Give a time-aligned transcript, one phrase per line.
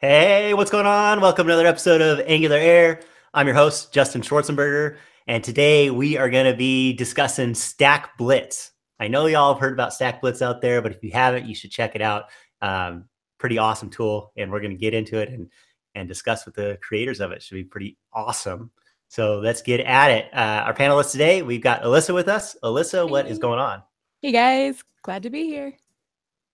[0.00, 1.20] Hey, what's going on?
[1.20, 3.00] Welcome to another episode of Angular Air.
[3.32, 4.96] I'm your host, Justin Schwartzenberger,
[5.28, 8.72] and today we are going to be discussing Stack Blitz.
[8.98, 11.54] I know y'all have heard about Stack Blitz out there, but if you haven't, you
[11.54, 12.24] should check it out.
[12.60, 13.04] Um,
[13.38, 15.48] pretty awesome tool, and we're going to get into it and
[15.94, 17.40] and discuss with the creators of it.
[17.40, 18.72] Should be pretty awesome.
[19.08, 20.34] So let's get at it.
[20.34, 22.56] Uh, our panelists today, we've got Alyssa with us.
[22.64, 23.80] Alyssa, what is going on?
[24.20, 25.72] Hey guys, glad to be here.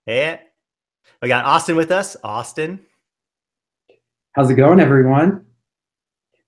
[0.04, 0.40] Hey,
[1.22, 2.18] we got Austin with us.
[2.22, 2.80] Austin,
[4.32, 5.44] How's it going, everyone?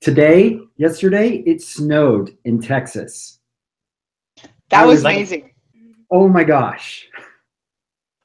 [0.00, 3.40] Today, yesterday, it snowed in Texas.
[4.70, 5.50] That was was like- amazing.
[6.10, 7.08] Oh my gosh.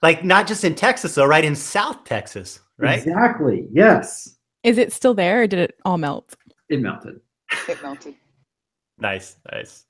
[0.02, 3.00] like not just in Texas though, right in South Texas, right?
[3.00, 3.68] Exactly.
[3.72, 4.36] Yes.
[4.64, 6.36] Is it still there or did it all melt?
[6.70, 7.20] It melted.
[7.68, 8.16] It melted.
[9.00, 9.86] Nice, nice.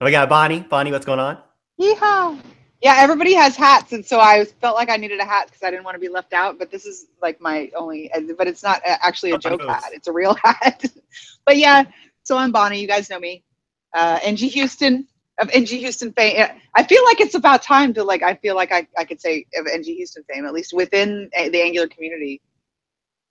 [0.00, 0.60] We got Bonnie.
[0.60, 1.38] Bonnie, what's going on?
[1.80, 2.40] Yeehaw.
[2.82, 5.70] Yeah, everybody has hats, and so I felt like I needed a hat because I
[5.70, 6.58] didn't want to be left out.
[6.58, 10.08] But this is like my only, but it's not uh, actually a joke hat; it's
[10.08, 10.84] a real hat.
[11.46, 11.84] but yeah,
[12.22, 12.80] so I'm Bonnie.
[12.80, 13.42] You guys know me,
[13.94, 15.06] uh, NG Houston
[15.38, 16.46] of NG Houston fame.
[16.74, 18.22] I feel like it's about time to like.
[18.22, 21.48] I feel like I, I could say of NG Houston fame, at least within uh,
[21.48, 22.40] the Angular community.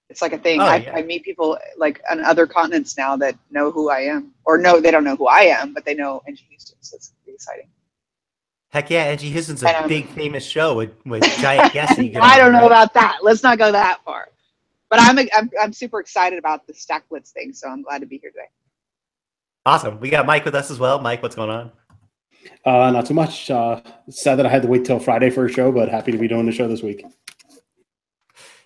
[0.10, 0.62] It's like a thing.
[0.62, 0.96] Oh, I, yeah.
[0.96, 4.80] I meet people like on other continents now that know who I am, or no,
[4.80, 6.78] they don't know who I am, but they know NG Houston.
[6.82, 7.68] So it's pretty exciting.
[8.76, 9.88] Heck yeah, NG Houston's a know.
[9.88, 11.96] big famous show with, with giant guests.
[11.96, 12.66] that you get I don't know right?
[12.66, 13.20] about that.
[13.22, 14.28] Let's not go that far.
[14.90, 18.06] But I'm, I'm I'm super excited about the Stack Blitz thing, so I'm glad to
[18.06, 18.50] be here today.
[19.66, 20.02] Awesome.
[20.02, 21.00] We got Mike with us as well.
[21.00, 21.72] Mike, what's going on?
[22.66, 23.50] Uh, not too much.
[23.50, 26.18] Uh, sad that I had to wait till Friday for a show, but happy to
[26.18, 27.06] be doing the show this week.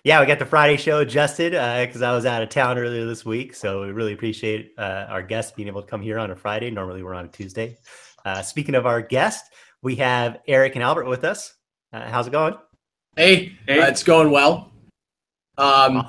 [0.02, 3.24] Yeah, we got the Friday show adjusted because I was out of town earlier this
[3.24, 3.54] week.
[3.54, 6.68] So we really appreciate uh, our guests being able to come here on a Friday.
[6.72, 7.78] Normally we're on a Tuesday.
[8.24, 9.44] Uh, speaking of our guest,
[9.82, 11.54] we have Eric and Albert with us.
[11.92, 12.54] Uh, how's it going?
[13.16, 14.72] Hey, uh, it's going well.
[15.58, 16.06] Um,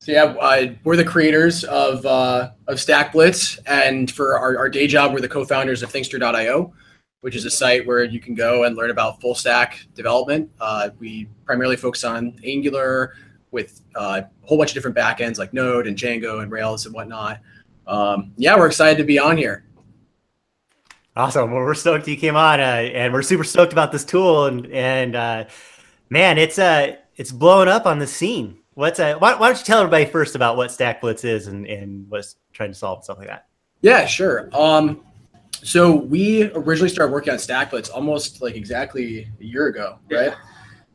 [0.00, 4.68] so yeah, uh, we're the creators of uh, of Stack Blitz, and for our, our
[4.68, 6.72] day job, we're the co-founders of Thinkster.io,
[7.20, 10.50] which is a site where you can go and learn about full stack development.
[10.60, 13.14] Uh, we primarily focus on Angular
[13.52, 16.94] with uh, a whole bunch of different backends like Node and Django and Rails and
[16.94, 17.40] whatnot.
[17.86, 19.64] Um, yeah, we're excited to be on here.
[21.14, 21.50] Awesome.
[21.50, 24.46] Well, we're stoked you came on, uh, and we're super stoked about this tool.
[24.46, 25.44] And and uh,
[26.08, 28.58] man, it's uh it's blowing up on the scene.
[28.74, 31.66] What's uh, why, why don't you tell everybody first about what Stack Blitz is and
[31.66, 33.46] and what's trying to solve and stuff like that?
[33.82, 34.48] Yeah, sure.
[34.54, 35.04] Um,
[35.52, 40.34] so we originally started working on StackBlitz almost like exactly a year ago, right?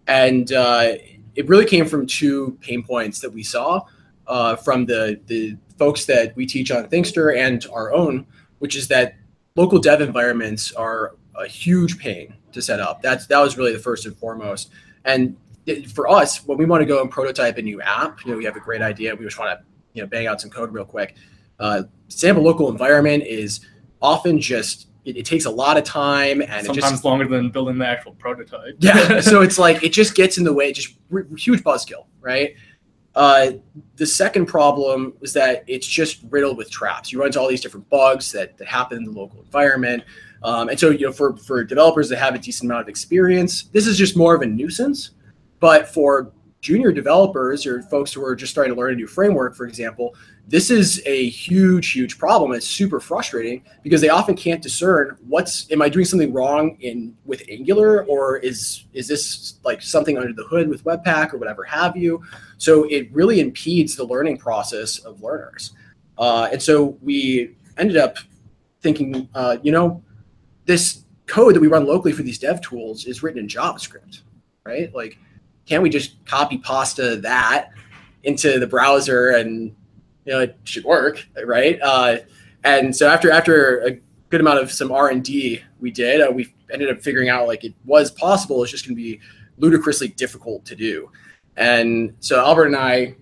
[0.08, 0.94] And uh,
[1.36, 3.82] it really came from two pain points that we saw
[4.26, 8.26] uh, from the the folks that we teach on Thinkster and our own,
[8.58, 9.16] which is that
[9.58, 13.02] local dev environments are a huge pain to set up.
[13.02, 14.72] That's that was really the first and foremost.
[15.04, 15.36] And
[15.66, 18.38] it- for us, when we want to go and prototype a new app, you know,
[18.38, 19.14] we have a great idea.
[19.16, 21.16] We just want to you know bang out some code real quick.
[21.60, 21.84] Uh,
[22.24, 23.60] a local environment is
[24.02, 27.50] often just it, it takes a lot of time and it sometimes just longer than
[27.50, 28.76] building the actual prototype.
[28.80, 32.56] yeah so it's like it just gets in the way just r- huge buzzkill right
[33.18, 33.54] uh,
[33.96, 37.12] the second problem is that it's just riddled with traps.
[37.12, 40.04] You run into all these different bugs that, that happen in the local environment.
[40.44, 43.64] Um, and so you know for, for developers that have a decent amount of experience
[43.74, 45.12] this is just more of a nuisance.
[45.60, 49.56] But for junior developers or folks who are just starting to learn a new framework
[49.56, 50.16] for example
[50.48, 52.52] this is a huge huge problem.
[52.54, 57.18] It's super frustrating because they often can't discern what's am i doing something wrong in
[57.26, 61.64] with angular or is is this like something under the hood with webpack or whatever
[61.64, 62.22] have you
[62.58, 65.74] so it really impedes the learning process of learners.
[66.18, 68.18] Uh, and so we ended up
[68.82, 70.04] thinking uh, you know
[70.66, 74.22] this code that we run locally for these dev tools is written in javascript
[74.68, 74.94] right?
[74.94, 75.18] Like
[75.66, 77.70] can't we just copy pasta that
[78.24, 79.76] into the browser and
[80.26, 81.80] you know it should work right?
[81.82, 82.18] Uh,
[82.64, 83.92] and so after after a
[84.30, 87.74] good amount of some r&d we did uh, we ended up figuring out like it
[87.86, 89.20] was possible it's just going to be
[89.58, 91.10] ludicrously difficult to do
[91.58, 93.16] and so albert and i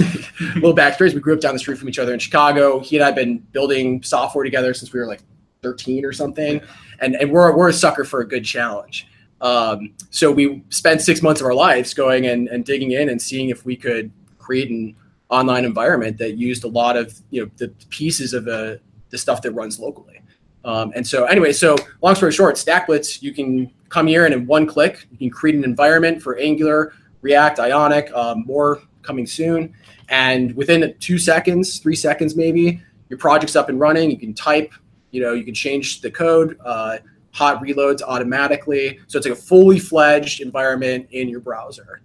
[0.00, 0.02] a
[0.56, 2.80] little backstory we grew up down the street from each other in chicago.
[2.80, 5.20] He and i have been building software together since we were like
[5.66, 6.60] 13 or something.
[7.00, 9.08] And, and we're, we're a sucker for a good challenge.
[9.40, 13.20] Um, so we spent six months of our lives going and, and digging in and
[13.20, 14.96] seeing if we could create an
[15.28, 18.80] online environment that used a lot of you know the pieces of the
[19.10, 20.20] the stuff that runs locally.
[20.64, 24.46] Um, and so anyway, so long story short, StackBlitz, you can come here and in
[24.46, 26.92] one click, you can create an environment for Angular,
[27.26, 29.74] React, Ionic, um, more coming soon.
[30.08, 34.12] And within two seconds, three seconds maybe, your project's up and running.
[34.12, 34.72] You can type,
[35.10, 36.98] you know, you can change the code, uh,
[37.32, 39.00] hot reloads automatically.
[39.08, 42.00] So it's like a fully fledged environment in your browser.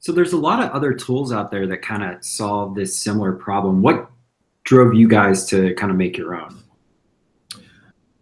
[0.00, 3.32] So there's a lot of other tools out there that kind of solve this similar
[3.32, 3.80] problem.
[3.80, 4.10] What
[4.64, 6.62] drove you guys to kind of make your own?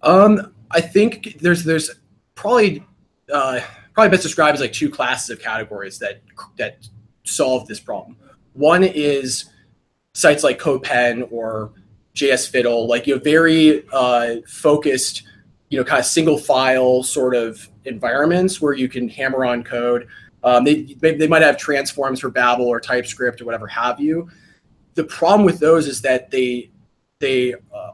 [0.03, 1.91] Um, I think there's there's
[2.37, 2.85] probably
[3.33, 3.61] uh,
[3.95, 6.23] probably best described as like two classes of categories that
[6.57, 6.87] that
[7.25, 8.17] solve this problem.
[8.55, 9.47] One is
[10.15, 11.73] sites like CodePen or
[12.15, 15.23] JS Fiddle, like you know, very uh, focused,
[15.71, 20.07] you know, kind of single file sort of environments where you can hammer on code.
[20.45, 24.29] Um, they, they they might have transforms for Babel or TypeScript or whatever have you.
[24.95, 26.71] The problem with those is that they
[27.21, 27.93] they uh,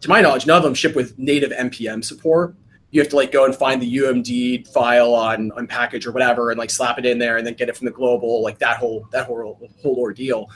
[0.00, 2.54] to my knowledge, none of them ship with native npm support.
[2.96, 6.50] You have to like go and find the UMD file on on package or whatever,
[6.50, 8.78] and like slap it in there, and then get it from the global, like that
[8.78, 10.48] whole that whole whole ordeal.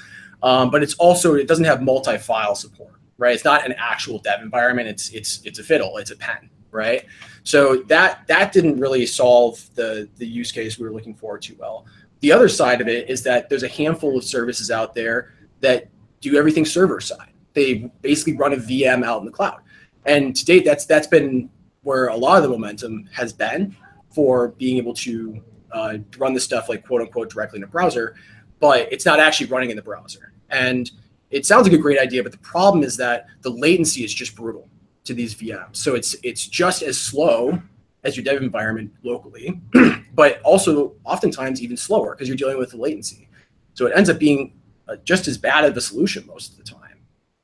[0.42, 3.34] Um, but it's also it doesn't have multi-file support, right?
[3.34, 4.88] It's not an actual dev environment.
[4.88, 5.98] It's it's it's a fiddle.
[5.98, 7.04] It's a pen, right?
[7.42, 11.56] So that that didn't really solve the the use case we were looking for too
[11.58, 11.84] well.
[12.20, 15.88] The other side of it is that there's a handful of services out there that
[16.22, 17.34] do everything server side.
[17.52, 19.60] They basically run a VM out in the cloud,
[20.06, 21.50] and to date, that's that's been
[21.82, 23.74] where a lot of the momentum has been
[24.10, 25.42] for being able to
[25.72, 28.16] uh, run this stuff like quote unquote directly in a browser,
[28.58, 30.32] but it's not actually running in the browser.
[30.50, 30.90] And
[31.30, 34.34] it sounds like a great idea, but the problem is that the latency is just
[34.34, 34.68] brutal
[35.04, 35.76] to these VMs.
[35.76, 37.60] So it's it's just as slow
[38.02, 39.60] as your dev environment locally,
[40.14, 43.28] but also oftentimes even slower because you're dealing with the latency.
[43.74, 44.54] So it ends up being
[44.88, 46.98] uh, just as bad of a solution most of the time.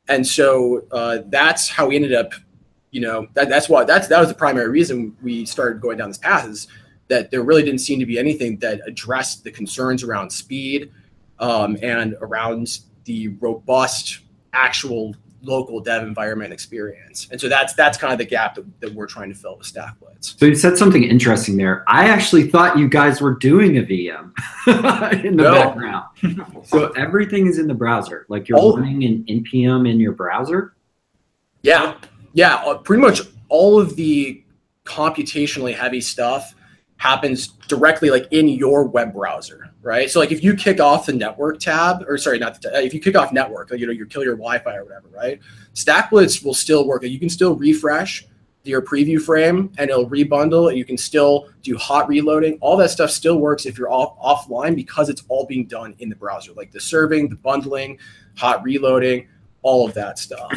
[0.08, 2.32] And so uh, that's how we ended up,
[2.90, 6.08] you know, that, that's why that's that was the primary reason we started going down
[6.08, 6.68] this path is
[7.08, 10.90] that there really didn't seem to be anything that addressed the concerns around speed
[11.38, 14.20] um, and around the robust
[14.52, 17.28] actual local dev environment experience.
[17.30, 19.66] And so that's that's kind of the gap that, that we're trying to fill with
[19.66, 20.34] Stack Blitz.
[20.38, 21.84] So you said something interesting there.
[21.86, 24.32] I actually thought you guys were doing a VM
[25.24, 25.52] in the No.
[25.52, 26.06] background.
[26.64, 28.26] so everything is in the browser.
[28.28, 30.74] Like you're All- running an npm in your browser.
[31.62, 31.96] Yeah,
[32.36, 32.56] yeah.
[32.56, 34.44] uh, Pretty much all of the
[34.84, 36.54] computationally heavy stuff
[36.98, 40.10] happens directly like in your web browser, right?
[40.10, 42.94] So like if you kick off the network tab, or sorry, not the tab, if
[42.94, 45.40] you kick off network, like, you know, you kill your Wi-Fi or whatever, right?
[45.74, 47.02] StackBlitz will still work.
[47.02, 48.26] You can still refresh
[48.64, 50.74] your preview frame and it'll rebundle.
[50.74, 52.58] You can still do hot reloading.
[52.60, 56.08] All that stuff still works if you're off offline because it's all being done in
[56.08, 57.98] the browser, like the serving, the bundling,
[58.36, 59.28] hot reloading,
[59.62, 60.50] all of that stuff.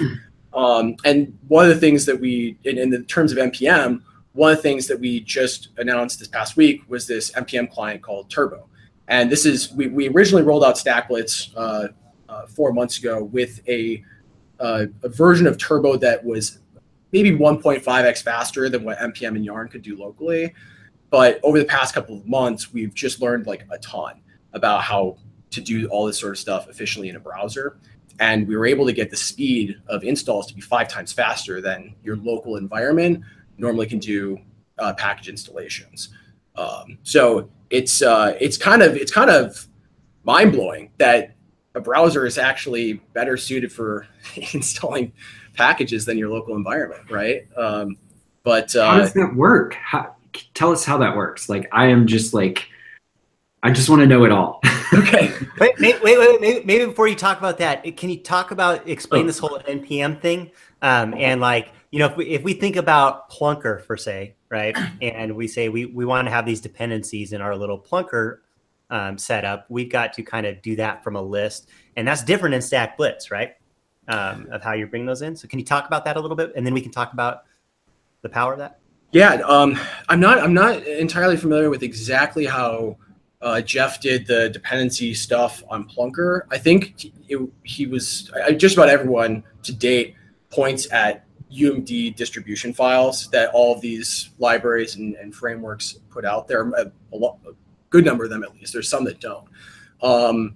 [0.54, 4.02] Um, and one of the things that we, in, in the terms of npm,
[4.34, 8.02] one of the things that we just announced this past week was this npm client
[8.02, 8.68] called Turbo.
[9.08, 11.88] And this is we, we originally rolled out StackBlitz uh,
[12.30, 14.04] uh, four months ago with a,
[14.60, 16.60] uh, a version of Turbo that was
[17.12, 20.54] maybe 1.5x faster than what npm and Yarn could do locally.
[21.10, 24.22] But over the past couple of months, we've just learned like a ton
[24.54, 25.18] about how
[25.52, 27.78] to do all this sort of stuff efficiently in a browser
[28.20, 31.62] and we were able to get the speed of installs to be five times faster
[31.62, 33.24] than your local environment
[33.58, 34.40] normally can do
[34.78, 36.10] uh, package installations.
[36.56, 39.68] Um, so it's uh, it's kind of it's kind of
[40.24, 41.36] mind blowing that
[41.76, 44.08] a browser is actually better suited for
[44.54, 45.14] installing
[45.54, 47.48] packages than your local environment, right?
[47.58, 47.98] Um,
[48.44, 49.76] but How uh, does that work?
[49.76, 50.16] How,
[50.54, 51.50] tell us how that works.
[51.50, 52.68] Like I am just like,
[53.62, 54.62] I just want to know it all.
[54.94, 58.52] okay, Wait, wait, wait, wait, maybe, maybe before you talk about that, can you talk
[58.52, 59.28] about explain Oh.
[59.28, 60.52] this whole NPM thing?
[60.82, 64.78] Um, and like, you know, if we if we think about Plunker for say, right,
[65.02, 68.38] and we say we we want to have these dependencies in our little Plunker
[68.90, 72.56] um, setup, we've got to kind of do that from a list, and that's different
[72.56, 73.56] in Stack Blitz, right?
[74.08, 75.36] Um, of how you bring those in.
[75.36, 77.44] So, can you talk about that a little bit, and then we can talk about
[78.22, 78.80] the power of that?
[79.12, 80.40] Yeah, um, I'm not.
[80.40, 82.98] I'm not entirely familiar with exactly how
[83.42, 86.42] uh, Jeff did the dependency stuff on Plunker.
[86.52, 88.30] I think it, he was.
[88.46, 90.16] I, just about everyone to date
[90.50, 96.48] points at UMD distribution files that all of these libraries and, and frameworks put out
[96.48, 96.70] there.
[96.70, 97.36] A, a, a
[97.90, 98.74] good number of them, at least.
[98.74, 99.48] There's some that don't.
[100.02, 100.56] Um,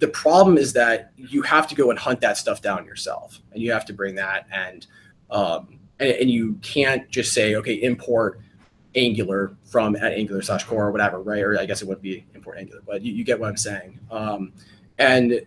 [0.00, 3.62] the problem is that you have to go and hunt that stuff down yourself, and
[3.62, 4.86] you have to bring that and
[5.30, 8.40] um, and, and you can't just say, okay, import
[8.94, 11.42] Angular from at Angular slash core or whatever, right?
[11.42, 13.98] Or I guess it would be import Angular, but you, you get what I'm saying.
[14.10, 14.52] Um,
[14.98, 15.40] and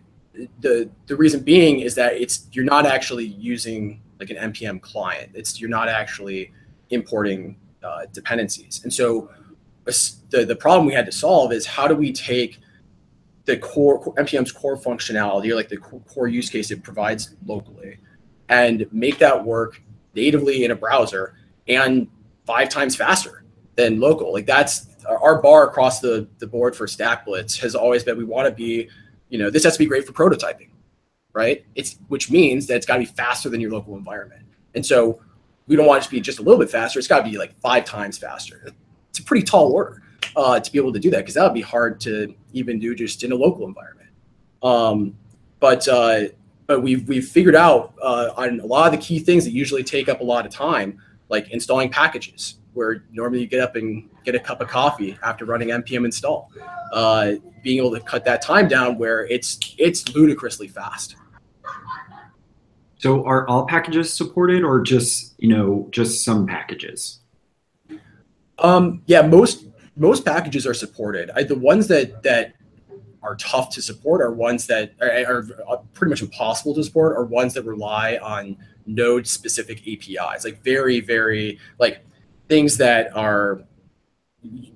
[0.60, 5.30] the the reason being is that it's you're not actually using like an npm client.
[5.34, 6.52] It's you're not actually
[6.90, 8.80] importing uh, dependencies.
[8.82, 9.30] And so
[9.84, 12.58] the the problem we had to solve is how do we take
[13.44, 17.98] the core npm's core functionality or like the core core use case it provides locally
[18.48, 19.82] and make that work
[20.14, 21.34] natively in a browser
[21.68, 22.08] and
[22.46, 23.44] five times faster
[23.76, 24.32] than local.
[24.32, 28.24] Like that's our bar across the the board for Stack Blitz has always been we
[28.24, 28.88] want to be,
[29.28, 30.70] you know, this has to be great for prototyping,
[31.32, 31.64] right?
[31.74, 34.42] It's which means that it's got to be faster than your local environment,
[34.74, 35.20] and so
[35.66, 36.98] we don't want it to be just a little bit faster.
[36.98, 38.72] It's got to be like five times faster.
[39.10, 40.02] It's a pretty tall order
[40.36, 42.94] uh, to be able to do that because that would be hard to even do
[42.94, 44.10] just in a local environment.
[44.62, 45.16] Um,
[45.60, 46.24] but uh,
[46.66, 49.84] but we've we've figured out uh, on a lot of the key things that usually
[49.84, 54.08] take up a lot of time, like installing packages, where normally you get up and
[54.24, 56.50] get a cup of coffee after running npm install.
[56.92, 61.16] Uh, being able to cut that time down where it's it's ludicrously fast.
[62.98, 67.20] So are all packages supported or just, you know, just some packages?
[68.58, 69.66] Um, yeah, most
[69.96, 71.30] most packages are supported.
[71.34, 72.54] I, the ones that that
[73.22, 77.16] are tough to support are ones that are, are pretty much impossible to support.
[77.16, 82.04] Are ones that rely on node specific APIs, like very very like
[82.48, 83.62] things that are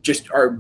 [0.02, 0.58] just are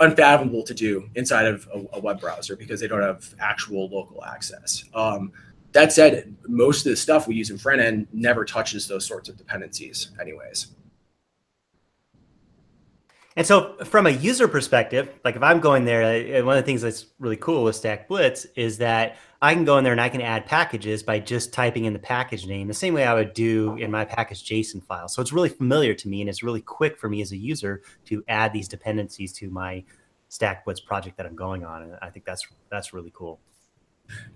[0.00, 4.24] unfathomable to do inside of a, a web browser because they don't have actual local
[4.24, 4.84] access.
[4.94, 5.32] Um,
[5.72, 9.28] that said, most of the stuff we use in front end never touches those sorts
[9.28, 10.68] of dependencies, anyways.
[13.36, 16.66] And so, from a user perspective, like if I'm going there, uh, one of the
[16.66, 20.00] things that's really cool with Stack Blitz is that I can go in there and
[20.00, 23.12] I can add packages by just typing in the package name, the same way I
[23.12, 25.08] would do in my package JSON file.
[25.08, 27.82] So it's really familiar to me, and it's really quick for me as a user
[28.06, 29.84] to add these dependencies to my
[30.28, 33.38] Stack Blitz project that I'm going on, and I think that's that's really cool.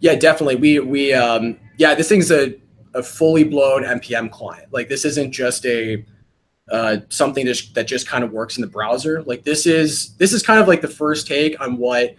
[0.00, 0.57] Yeah, definitely.
[0.57, 2.54] We we um, yeah, this thing's a
[2.95, 4.73] a fully blown npm client.
[4.73, 6.04] Like this isn't just a
[6.71, 9.23] uh, something that, that just kind of works in the browser.
[9.23, 12.15] Like this is this is kind of like the first take on what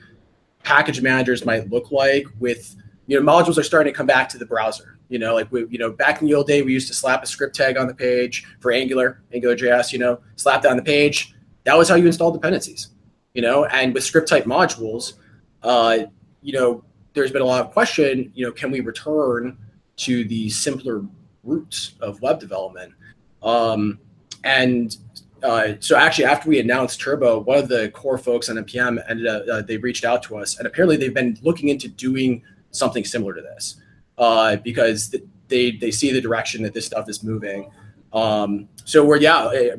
[0.64, 2.76] package managers might look like with
[3.08, 5.00] you know modules are starting to come back to the browser.
[5.10, 7.24] You know, like we you know back in the old day we used to slap
[7.24, 9.94] a script tag on the page for Angular, AngularJS.
[9.94, 11.34] You know, slap that on the page.
[11.64, 12.90] That was how you install dependencies.
[13.34, 15.14] You know, and with script type modules,
[15.64, 16.00] uh,
[16.42, 18.32] you know, there's been a lot of question.
[18.36, 19.58] You know, can we return
[19.98, 21.04] to the simpler
[21.44, 22.94] roots of web development?
[23.42, 24.00] Um,
[24.44, 24.96] and
[25.44, 29.28] uh, so actually, after we announced Turbo, one of the core folks on npm ended
[29.28, 33.04] up uh, they reached out to us, and apparently they've been looking into doing something
[33.04, 33.82] similar to this
[34.18, 35.16] uh, because
[35.48, 37.72] they they see the direction that this stuff is moving.
[38.14, 39.76] Um, so we're yeah, eh,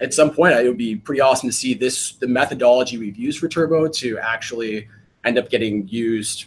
[0.00, 3.40] at some point it would be pretty awesome to see this the methodology we've used
[3.40, 4.88] for Turbo to actually
[5.24, 6.46] end up getting used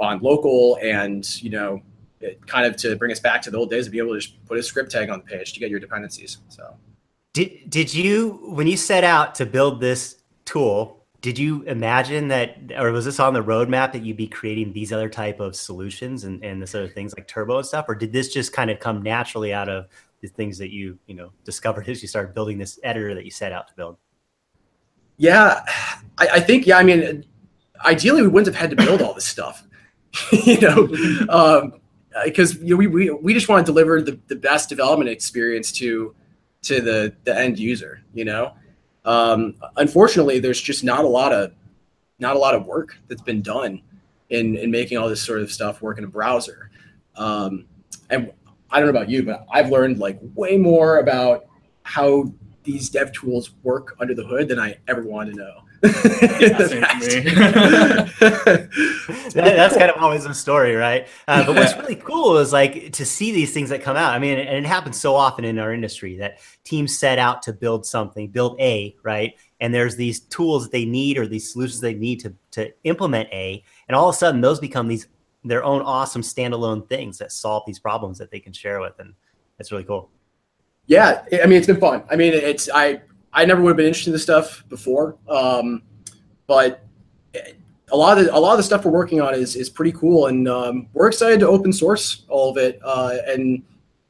[0.00, 1.80] on local and you know
[2.24, 4.20] it, kind of to bring us back to the old days to be able to
[4.20, 6.38] just put a script tag on the page to get your dependencies.
[6.48, 6.76] So,
[7.32, 11.04] did did you when you set out to build this tool?
[11.20, 14.92] Did you imagine that, or was this on the roadmap that you'd be creating these
[14.92, 18.12] other type of solutions and, and this other things like Turbo and stuff, or did
[18.12, 19.86] this just kind of come naturally out of
[20.20, 23.30] the things that you you know discovered as you started building this editor that you
[23.30, 23.96] set out to build?
[25.16, 25.60] Yeah,
[26.18, 26.78] I, I think yeah.
[26.78, 27.24] I mean,
[27.84, 29.66] ideally we wouldn't have had to build all this stuff,
[30.32, 30.88] you know.
[31.28, 31.80] Um,
[32.24, 35.72] because you know, we, we we just want to deliver the, the best development experience
[35.72, 36.14] to
[36.62, 38.52] to the the end user you know?
[39.04, 41.52] Um, unfortunately there's just not a lot of
[42.18, 43.82] not a lot of work that's been done
[44.30, 46.70] in in making all this sort of stuff work in a browser.
[47.16, 47.66] Um,
[48.10, 48.32] and
[48.70, 51.46] i don't know about you but i've learned like way more about
[51.82, 56.80] how these dev tools work under the hood than i ever wanted to know that,
[59.34, 61.06] that's kind of always a story, right?
[61.28, 64.14] Uh, but what's really cool is like to see these things that come out.
[64.14, 67.52] I mean, and it happens so often in our industry that teams set out to
[67.52, 69.34] build something, build A, right?
[69.60, 73.28] And there's these tools that they need or these solutions they need to to implement
[73.32, 75.06] A, and all of a sudden those become these
[75.44, 79.12] their own awesome standalone things that solve these problems that they can share with, and
[79.58, 80.08] that's really cool.
[80.86, 82.04] Yeah, I mean, it's been fun.
[82.10, 83.02] I mean, it's I
[83.34, 85.82] I never would have been interested in this stuff before, um,
[86.46, 86.84] but
[87.92, 89.92] a lot of the, a lot of the stuff we're working on is is pretty
[89.92, 93.62] cool, and um, we're excited to open source all of it uh, and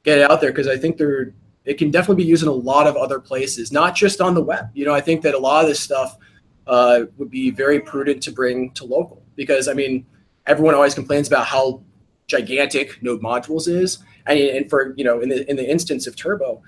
[0.04, 1.32] get it out there because I think there
[1.64, 4.42] it can definitely be used in a lot of other places, not just on the
[4.42, 4.68] web.
[4.74, 6.18] You know, I think that a lot of this stuff
[6.66, 10.04] uh, would be very prudent to bring to local because I mean,
[10.46, 11.82] everyone always complains about how
[12.26, 16.14] gigantic Node modules is, and, and for you know, in the in the instance of
[16.14, 16.62] Turbo,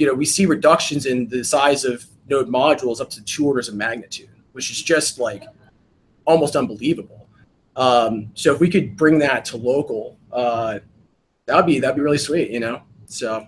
[0.00, 3.68] you know, we see reductions in the size of node modules up to two orders
[3.68, 5.44] of magnitude, which is just like
[6.24, 7.28] almost unbelievable.
[7.76, 10.78] Um, so if we could bring that to local, uh,
[11.44, 12.80] that'd be that'd be really sweet, you know.
[13.04, 13.46] So,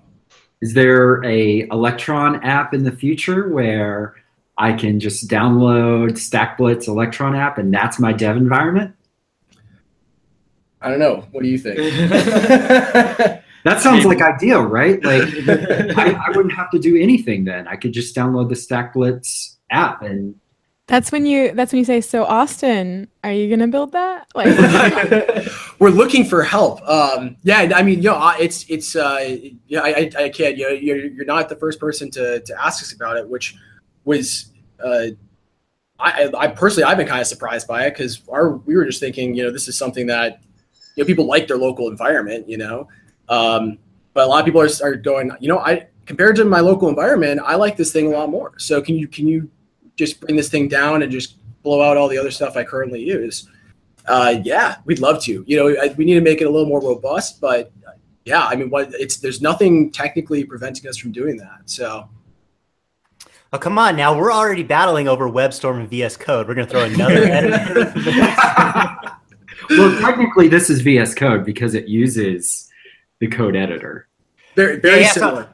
[0.61, 4.17] is there a Electron app in the future where
[4.59, 8.95] I can just download StackBlitz Electron app and that's my dev environment?
[10.83, 11.27] I don't know.
[11.31, 11.79] What do you think?
[13.65, 15.03] That sounds like ideal, right?
[15.05, 15.23] Like
[15.97, 17.69] I, I wouldn't have to do anything then.
[17.69, 20.35] I could just download the Stack Blitz app and
[20.89, 21.53] That's when you.
[21.53, 22.01] That's when you say.
[22.01, 24.27] So Austin, are you gonna build that?
[24.35, 25.47] Like,
[25.79, 26.83] We're looking for help.
[26.89, 29.39] Um, yeah, I mean, you know, I- it's it's uh,
[29.69, 30.57] yeah, I, I, I can't.
[30.57, 33.55] You know, you're you're not the first person to to ask us about it, which
[34.05, 34.51] was.
[34.85, 35.07] Uh,
[36.01, 38.85] I, I I personally I've been kind of surprised by it because our we were
[38.85, 40.41] just thinking you know this is something that
[40.97, 42.89] you know people like their local environment you know
[43.33, 43.79] um,
[44.15, 46.89] but a lot of people are, are going you know I compared to my local
[46.89, 49.51] environment I like this thing a lot more so can you can you
[49.97, 53.03] just bring this thing down and just blow out all the other stuff I currently
[53.03, 53.49] use
[54.07, 56.69] uh, yeah we'd love to you know I, we need to make it a little
[56.69, 57.93] more robust but uh,
[58.25, 62.09] yeah I mean what it's there's nothing technically preventing us from doing that so
[63.55, 64.17] Oh, come on now.
[64.17, 66.49] We're already battling over WebStorm and VS Code.
[66.49, 67.81] We're going to throw another editor.
[67.81, 69.13] into the
[69.71, 72.72] well, technically this is VS Code because it uses
[73.23, 74.09] the code editor.
[74.57, 75.49] very very Yeah, yeah, so- similar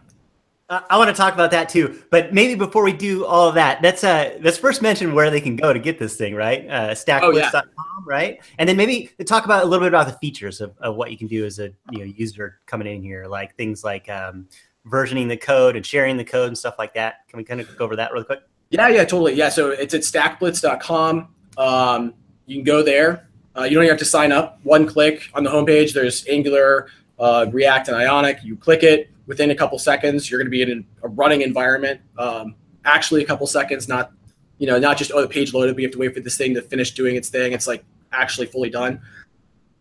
[0.70, 3.54] Uh, I want to talk about that too, but maybe before we do all of
[3.54, 6.68] that, let's uh, let's first mention where they can go to get this thing, right?
[6.68, 8.38] Uh, stackblitz.com, right?
[8.58, 11.16] And then maybe talk about a little bit about the features of, of what you
[11.16, 14.46] can do as a you know user coming in here, like things like um,
[14.86, 17.26] versioning the code and sharing the code and stuff like that.
[17.28, 18.40] Can we kind of go over that really quick?
[18.68, 19.32] Yeah, yeah, totally.
[19.34, 21.28] Yeah, so it's at stackblitz.com.
[21.56, 22.12] Um,
[22.44, 23.26] you can go there.
[23.56, 24.60] Uh, you don't even have to sign up.
[24.64, 25.94] One click on the homepage.
[25.94, 28.42] There's Angular, uh, React, and Ionic.
[28.42, 29.10] You click it.
[29.26, 32.00] Within a couple seconds, you're going to be in a running environment.
[32.16, 32.54] Um,
[32.86, 34.12] actually, a couple seconds, not
[34.58, 35.76] you know, not just oh the page loaded.
[35.76, 37.52] We have to wait for this thing to finish doing its thing.
[37.52, 39.00] It's like actually fully done.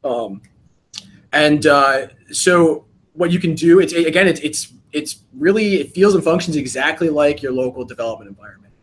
[0.03, 0.41] Um,
[1.34, 6.15] and uh, so what you can do, it's again, it's it's it's really it feels
[6.15, 8.74] and functions exactly like your local development environment.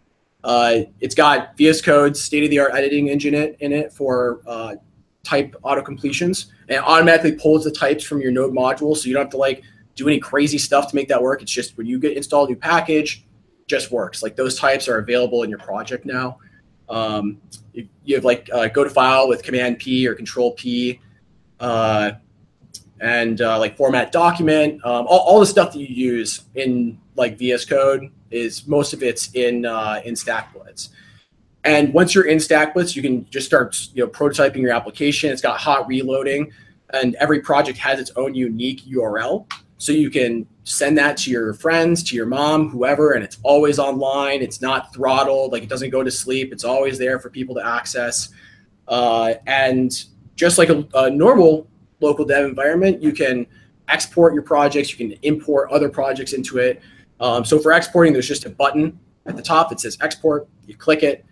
[0.43, 4.75] Uh, it's got VS Code's state of the art editing engine in, it for uh,
[5.23, 9.25] type auto completions, and automatically pulls the types from your Node module, so you don't
[9.25, 9.63] have to like
[9.95, 11.43] do any crazy stuff to make that work.
[11.43, 13.25] It's just when you get install a new package,
[13.67, 14.23] just works.
[14.23, 16.39] Like those types are available in your project now.
[16.89, 17.41] Um,
[17.73, 21.01] you, you have like uh, go to file with Command P or Control P.
[21.61, 22.13] Uh,
[23.01, 27.39] and uh, like format document, um, all, all the stuff that you use in like
[27.39, 30.89] VS Code is most of it's in uh, in StackBlitz.
[31.65, 35.31] And once you're in StackBlitz, you can just start you know prototyping your application.
[35.31, 36.53] It's got hot reloading,
[36.91, 39.51] and every project has its own unique URL.
[39.79, 43.79] So you can send that to your friends, to your mom, whoever, and it's always
[43.79, 44.41] online.
[44.41, 46.53] It's not throttled, like it doesn't go to sleep.
[46.53, 48.31] It's always there for people to access.
[48.89, 50.05] Uh, and
[50.37, 51.67] just like a, a normal
[52.01, 53.47] local dev environment, you can
[53.89, 56.81] export your projects, you can import other projects into it.
[57.21, 60.49] Um, so for exporting, there's just a button at the top that says export.
[60.67, 61.25] You click it,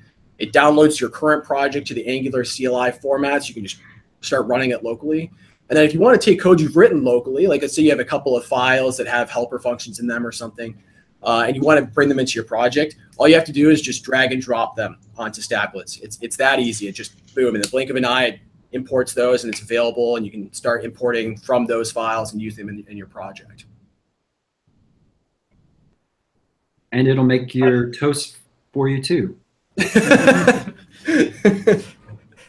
[0.42, 3.46] it downloads your current project to the Angular CLI formats.
[3.46, 3.80] You can just
[4.22, 5.30] start running it locally.
[5.70, 7.90] And then if you want to take code you've written locally, like let's say you
[7.90, 10.76] have a couple of files that have helper functions in them or something,
[11.22, 13.70] uh, and you want to bring them into your project, all you have to do
[13.70, 16.02] is just drag and drop them onto Stackblitz.
[16.02, 16.88] It's it's that easy.
[16.88, 18.40] It just boom in the blink of an eye, it
[18.72, 22.56] imports those and it's available, and you can start importing from those files and use
[22.56, 23.66] them in, in your project.
[26.90, 28.38] And it'll make your toast
[28.72, 29.38] for you too.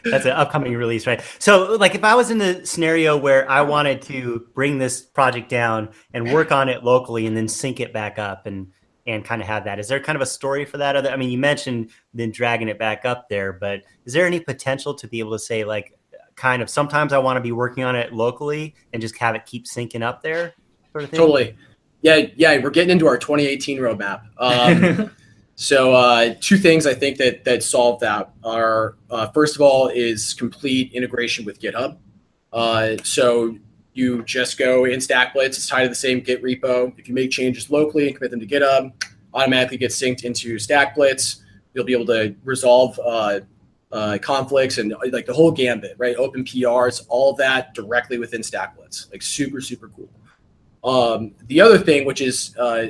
[0.04, 1.22] That's an upcoming release, right?
[1.38, 5.48] So, like, if I was in the scenario where I wanted to bring this project
[5.48, 8.68] down and work on it locally, and then sync it back up, and
[9.06, 10.96] and kind of have that, is there kind of a story for that?
[10.96, 14.40] Other, I mean, you mentioned then dragging it back up there, but is there any
[14.40, 15.98] potential to be able to say, like,
[16.36, 19.46] kind of sometimes I want to be working on it locally and just have it
[19.46, 20.54] keep syncing up there,
[20.92, 21.20] sort of thing?
[21.20, 21.56] Totally.
[22.00, 24.22] Yeah, yeah, we're getting into our 2018 roadmap.
[24.38, 25.10] Um,
[25.56, 29.88] so uh, two things I think that that solve that are uh, first of all
[29.88, 31.98] is complete integration with GitHub.
[32.52, 33.56] Uh, so
[33.92, 36.96] you just go in StackBlitz, it's tied to the same Git repo.
[36.98, 38.92] If you make changes locally and commit them to GitHub,
[39.32, 41.42] automatically get synced into StackBlitz.
[41.72, 43.40] You'll be able to resolve uh,
[43.92, 46.16] uh, conflicts and like the whole gambit, right?
[46.16, 49.10] Open PRs, all that directly within StackBlitz.
[49.12, 50.10] Like super, super cool.
[50.82, 52.88] Um, the other thing, which is uh,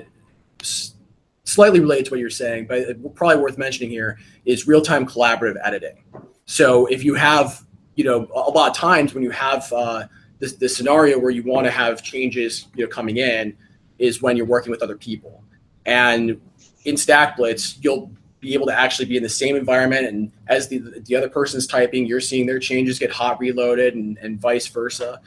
[1.45, 6.03] slightly related to what you're saying, but probably worth mentioning here, is real-time collaborative editing.
[6.47, 10.07] So if you have, you know, a lot of times when you have uh,
[10.39, 13.57] this, this scenario where you want to have changes, you know, coming in,
[13.99, 15.43] is when you're working with other people.
[15.87, 16.41] And
[16.85, 20.79] in StackBlitz, you'll be able to actually be in the same environment, and as the
[21.07, 25.21] the other person's typing, you're seeing their changes get hot reloaded, and, and vice versa.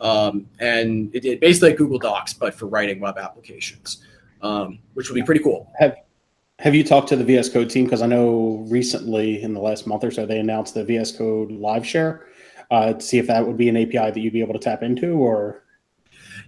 [0.00, 4.02] Um, and it, it basically like Google Docs, but for writing web applications,
[4.42, 5.70] um, which would be pretty cool.
[5.78, 5.96] Have
[6.58, 7.84] Have you talked to the VS Code team?
[7.84, 11.50] Because I know recently, in the last month or so, they announced the VS Code
[11.52, 12.26] Live Share.
[12.70, 14.82] Uh, to see if that would be an API that you'd be able to tap
[14.82, 15.62] into, or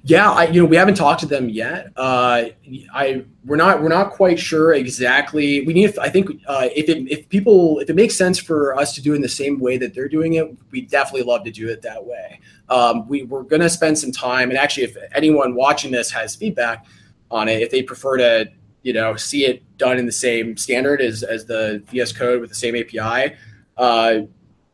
[0.05, 1.93] Yeah, I, you know, we haven't talked to them yet.
[1.97, 2.45] Uh,
[2.95, 5.67] I we're not we're not quite sure exactly.
[5.67, 8.95] We need, I think, uh, if it if people if it makes sense for us
[8.95, 11.51] to do it in the same way that they're doing it, we definitely love to
[11.51, 12.41] do it that way.
[12.71, 16.87] Um, we we're gonna spend some time, and actually, if anyone watching this has feedback
[17.35, 18.47] on it, if they prefer to,
[18.83, 22.49] you know, see it done in the same standard as as the VS Code with
[22.49, 23.35] the same API.
[23.77, 24.21] Uh,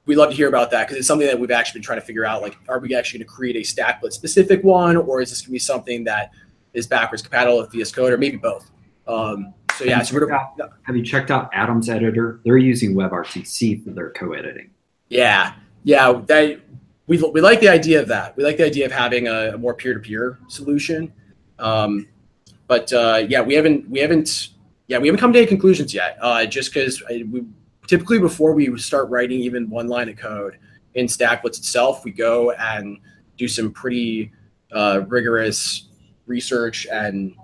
[0.05, 2.05] we'd love to hear about that because it's something that we've actually been trying to
[2.07, 2.43] figure out.
[2.43, 5.47] Like, are we actually going to create a StackBlitz specific one, or is this going
[5.47, 6.33] to be something that
[6.75, 8.71] is backwards compatible with VS Code, or maybe both?
[9.09, 12.41] Um, so yeah, Have so you, checked out, have you checked out Atom's editor?
[12.45, 14.71] They're using WebRTC for their co-editing.
[15.09, 16.21] yeah, yeah.
[16.27, 16.61] That
[17.07, 18.37] we we like the idea of that.
[18.37, 21.13] We like the idea of having a, a more peer to peer solution.
[21.59, 22.07] Um,
[22.71, 24.51] but uh, yeah, we haven't we haven't
[24.87, 26.17] yeah we haven't come to any conclusions yet.
[26.21, 27.43] Uh, just because we
[27.89, 30.57] typically before we start writing even one line of code
[30.95, 32.99] in StackBlitz itself, we go and
[33.37, 34.31] do some pretty
[34.71, 35.89] uh, rigorous
[36.27, 37.35] research and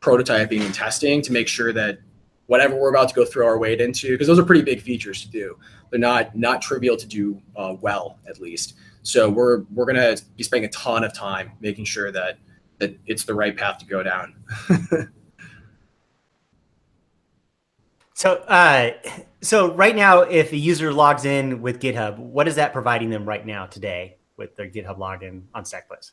[0.00, 1.98] prototyping and testing to make sure that
[2.46, 5.20] whatever we're about to go throw our weight into, because those are pretty big features
[5.20, 5.58] to do.
[5.90, 8.76] They're not not trivial to do uh, well, at least.
[9.02, 12.38] So we're we're gonna be spending a ton of time making sure that
[12.78, 14.34] that it's the right path to go down.
[18.14, 18.92] So, uh,
[19.42, 23.26] so right now, if a user logs in with GitHub, what is that providing them
[23.26, 26.12] right now today with their GitHub login on StackBlitz?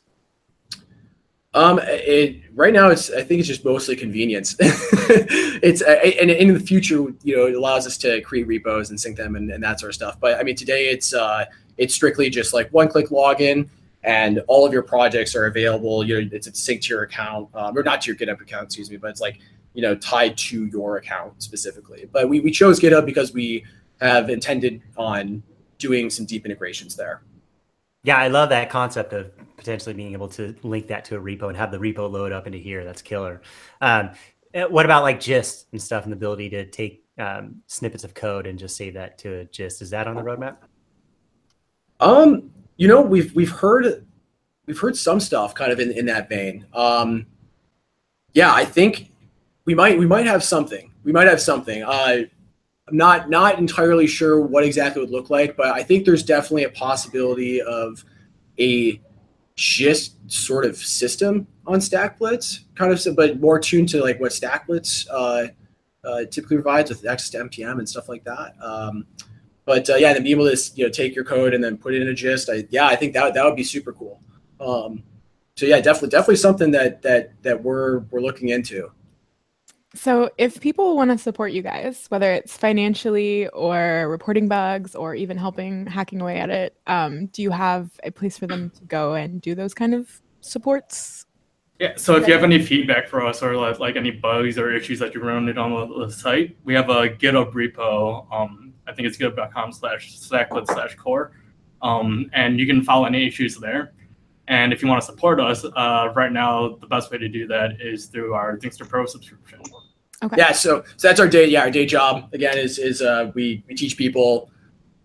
[1.54, 4.56] Um, it right now it's I think it's just mostly convenience.
[4.60, 9.18] it's and in the future, you know, it allows us to create repos and sync
[9.18, 10.18] them and, and that sort of stuff.
[10.18, 11.44] But I mean, today it's uh,
[11.76, 13.68] it's strictly just like one click login,
[14.04, 16.04] and all of your projects are available.
[16.04, 18.90] You know, it's synced to your account, um, or not to your GitHub account, excuse
[18.90, 19.40] me, but it's like
[19.74, 22.08] you know tied to your account specifically.
[22.10, 23.64] But we we chose GitHub because we
[24.00, 25.42] have intended on
[25.78, 27.22] doing some deep integrations there.
[28.04, 31.48] Yeah, I love that concept of potentially being able to link that to a repo
[31.48, 32.84] and have the repo load up into here.
[32.84, 33.42] That's killer.
[33.80, 34.10] Um,
[34.54, 38.46] what about like gist and stuff and the ability to take um, snippets of code
[38.46, 39.82] and just save that to a gist?
[39.82, 40.56] Is that on the roadmap?
[42.00, 42.50] Um,
[42.82, 44.04] you know, we've we've heard
[44.66, 46.66] we've heard some stuff kind of in, in that vein.
[46.74, 47.26] Um,
[48.32, 49.12] yeah, I think
[49.66, 50.90] we might we might have something.
[51.04, 51.84] We might have something.
[51.84, 52.22] Uh,
[52.88, 56.24] I'm not not entirely sure what exactly it would look like, but I think there's
[56.24, 58.04] definitely a possibility of
[58.58, 59.00] a
[59.54, 64.32] just sort of system on stack StackBlitz, kind of, but more tuned to like what
[64.32, 65.46] StackBlitz uh,
[66.02, 68.54] uh, typically provides with access to npm and stuff like that.
[68.60, 69.06] Um,
[69.64, 71.94] but uh, yeah, then be able to you know take your code and then put
[71.94, 72.48] it in a gist.
[72.50, 74.20] I, yeah, I think that that would be super cool.
[74.60, 75.02] Um,
[75.56, 78.90] so yeah, definitely definitely something that that that we're we're looking into.
[79.94, 85.14] So, if people want to support you guys, whether it's financially or reporting bugs or
[85.14, 88.84] even helping hacking away at it, um, do you have a place for them to
[88.84, 91.26] go and do those kind of supports?
[91.78, 91.92] Yeah.
[91.96, 94.98] So if you have any feedback for us or like, like any bugs or issues
[95.00, 98.32] that you run it on the, the site, we have a GitHub repo.
[98.32, 101.32] Um, I think it's github.com slash stackblitz slash core.
[101.82, 103.92] Um, and you can follow any issues there.
[104.48, 107.46] And if you want to support us, uh, right now the best way to do
[107.46, 109.60] that is through our Thinkster Pro subscription.
[110.22, 110.36] Okay.
[110.38, 111.46] Yeah, so so that's our day.
[111.46, 114.50] Yeah, our day job again is is uh, we we teach people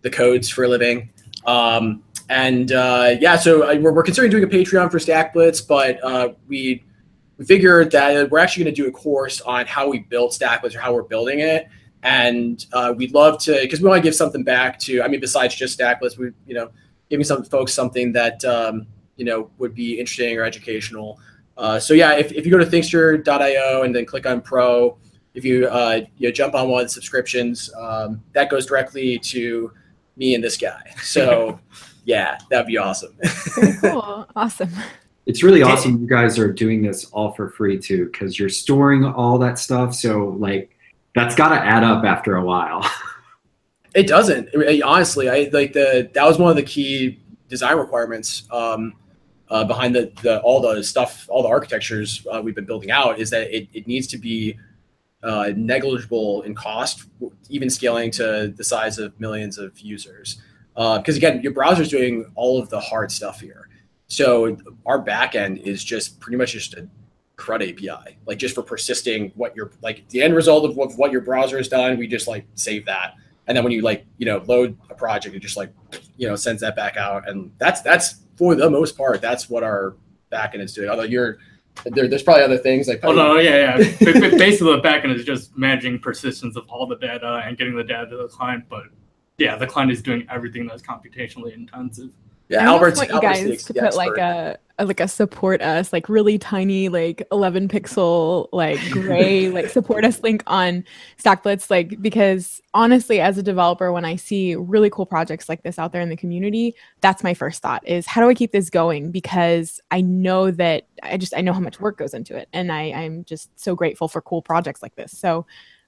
[0.01, 1.09] the codes for a living.
[1.45, 6.03] Um, and uh, yeah, so uh, we're, we're considering doing a Patreon for StackBlitz, but
[6.03, 6.83] uh, we
[7.37, 10.75] we figured that we're actually going to do a course on how we built StackBlitz
[10.75, 11.67] or how we're building it.
[12.03, 15.01] And uh, we'd love to because we want to give something back to.
[15.01, 16.69] I mean, besides just StackBlitz, we you know
[17.09, 21.19] giving some folks something that um, you know would be interesting or educational.
[21.57, 24.97] Uh, so yeah, if, if you go to thinkster.io and then click on Pro,
[25.33, 29.17] if you uh, you know, jump on one of the subscriptions, um, that goes directly
[29.19, 29.71] to
[30.15, 30.93] me and this guy.
[31.03, 31.59] So
[32.05, 33.13] yeah, that'd be awesome.
[33.81, 34.27] Cool.
[34.35, 34.69] Awesome.
[35.25, 39.03] It's really awesome you guys are doing this all for free too, because you're storing
[39.03, 39.93] all that stuff.
[39.93, 40.76] So like
[41.17, 42.89] that's got to add up after a while.
[43.95, 44.49] It doesn't.
[44.53, 48.93] It- honestly, I like the that was one of the key design requirements um,
[49.49, 53.17] uh, behind the, the all the stuff, all the architectures uh, we've been building out
[53.17, 54.55] is that it, it needs to be
[55.23, 57.05] uh, negligible in cost,
[57.49, 60.41] even scaling to the size of millions of users.
[60.75, 63.67] Because again, your browser's doing all of the hard stuff here.
[64.07, 66.87] So our backend is just pretty much just a
[67.37, 71.11] CRUD API, like just for persisting what your like the end result of what, what
[71.11, 71.97] your browser has done.
[71.97, 73.13] We just like save that,
[73.45, 75.71] and then when you like you know load a project, it just like
[76.17, 79.63] you know sends that back out, and that's that's for the most part that's what
[79.63, 79.95] our
[80.31, 80.89] backend is doing.
[80.89, 81.37] Although you're
[81.85, 83.95] there, there's probably other things like Oh no, yeah, yeah.
[83.99, 87.75] Ba- ba- Basically, the backend is just managing persistence of all the data and getting
[87.75, 88.65] the data to the client.
[88.67, 88.85] But
[89.37, 92.09] yeah, the client is doing everything that's computationally intensive.
[92.49, 95.61] Yeah, I Albert's, want you Albert's guys to put like a, a like a support
[95.61, 100.83] us like really tiny like 11 pixel like gray like support us link on
[101.21, 105.79] StackBlitz like because honestly as a developer when I see really cool projects like this
[105.79, 108.69] out there in the community that's my first thought is how do I keep this
[108.69, 109.11] going?
[109.11, 112.71] Because I know that I just I know how much work goes into it and
[112.71, 115.11] I I'm just so grateful for cool projects like this.
[115.11, 115.45] So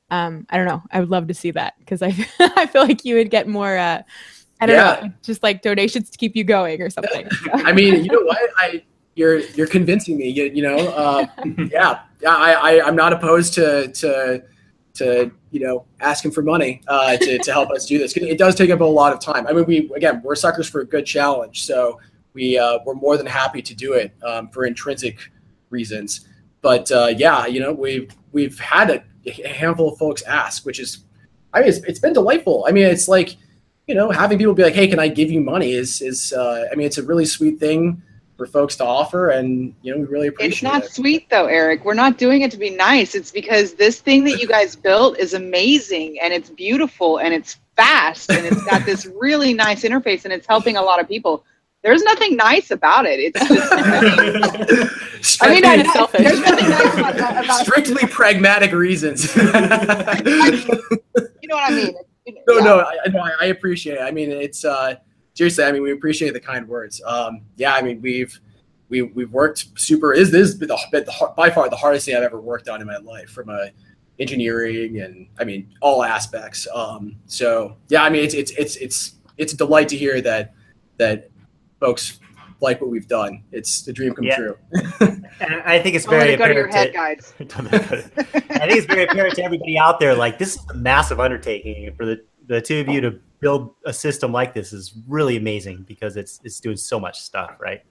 [0.10, 0.82] um I don't know.
[0.92, 2.08] I would love to see that because I
[2.40, 4.02] I feel like you would get more uh
[4.60, 5.08] I don't Yeah.
[5.08, 7.28] know, just like donations to keep you going or something.
[7.54, 8.50] I mean, you know what?
[8.58, 8.84] I
[9.16, 10.30] you're you're convincing me.
[10.30, 11.26] You, you know, uh,
[11.72, 12.30] yeah, yeah.
[12.36, 14.44] I, I I'm not opposed to to
[14.96, 18.16] to you know asking for money uh, to to help us do this.
[18.16, 19.48] It does take up a lot of time.
[19.48, 22.00] I mean, we again we're suckers for a good challenge, so
[22.34, 25.20] we uh, we're more than happy to do it um, for intrinsic
[25.70, 26.28] reasons.
[26.62, 30.80] But uh, yeah, you know, we've we've had a, a handful of folks ask, which
[30.80, 31.00] is,
[31.54, 32.66] I mean, it's, it's been delightful.
[32.68, 33.38] I mean, it's like
[33.90, 36.66] you know, having people be like, "Hey, can I give you money?" is is uh,
[36.72, 38.02] I mean, it's a really sweet thing
[38.38, 40.92] for folks to offer, and you know, we really appreciate It's not it.
[40.92, 41.84] sweet though, Eric.
[41.84, 43.16] We're not doing it to be nice.
[43.16, 47.58] It's because this thing that you guys built is amazing and it's beautiful and it's
[47.76, 51.44] fast and it's got this really nice interface and it's helping a lot of people.
[51.82, 53.20] There's nothing nice about it.
[53.20, 53.72] It's just
[55.42, 56.22] I mean, Strictly, I, Kinda selfish.
[56.24, 59.34] there's nothing nice about, about strictly pragmatic reasons.
[59.36, 59.52] you know
[61.56, 61.94] what I mean.
[62.48, 62.64] No, Yeah.
[62.64, 64.02] no, I, no, I, appreciate it.
[64.02, 64.96] I mean, it's uh,
[65.34, 65.64] seriously.
[65.64, 67.02] I mean, we appreciate the kind words.
[67.06, 68.40] Um, yeah, I mean, we've
[68.90, 70.14] we we've worked super.
[70.14, 72.82] Is this been the, been the by far the hardest thing I've ever worked on
[72.82, 73.72] in my life from a
[74.20, 76.68] engineering and I mean all aspects.
[76.74, 80.54] Um, so yeah, I mean, it's it's it's it's it's a delight to hear that
[80.98, 81.30] that
[81.80, 82.20] folks
[82.62, 83.44] like what we've done.
[83.52, 84.36] It's the dream come Yeah.
[84.38, 84.58] true.
[85.42, 87.34] And I think it's Don't very it go to your apparent head, to- guys.
[87.48, 90.14] Don't let it go to- I think it's very apparent to everybody out there.
[90.16, 93.94] Like this is a massive undertaking for the, the two of you to build a
[93.94, 97.82] system like this is really amazing because it's it's doing so much stuff, right?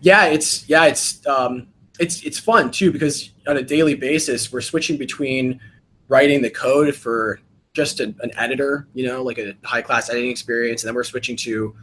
[0.00, 1.66] yeah it's yeah it's um
[2.00, 5.60] it's it's fun too because on a daily basis we're switching between
[6.08, 7.38] writing the code for
[7.74, 11.04] just a, an editor you know like a high class editing experience and then we're
[11.04, 11.76] switching to